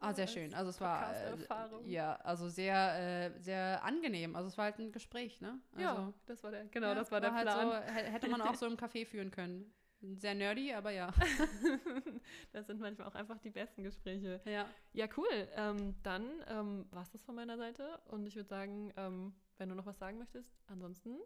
[0.00, 0.54] Ah, sehr schön.
[0.54, 1.36] Also es war äh,
[1.84, 4.34] ja, also sehr, äh, sehr angenehm.
[4.34, 5.60] Also es war halt ein Gespräch, ne?
[5.72, 7.70] Also, ja, das war der, genau, ja, das war der war Plan.
[7.70, 9.70] Halt so, hätte man auch so im Café führen können.
[10.14, 11.12] Sehr nerdy, aber ja.
[12.52, 14.40] das sind manchmal auch einfach die besten Gespräche.
[14.46, 14.66] Ja.
[14.94, 15.48] Ja, cool.
[15.54, 18.00] Ähm, dann ähm, war es das von meiner Seite.
[18.08, 21.18] Und ich würde sagen, ähm, wenn du noch was sagen möchtest, ansonsten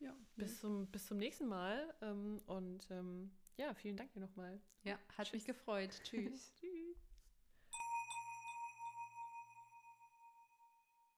[0.00, 1.94] ja, bis, zum, bis zum nächsten Mal.
[2.02, 4.60] Ähm, und ähm, ja, vielen Dank dir nochmal.
[4.84, 5.32] Ja, hat Tschüss.
[5.32, 5.90] mich gefreut.
[6.04, 6.52] Tschüss.
[6.60, 6.62] Tschüss.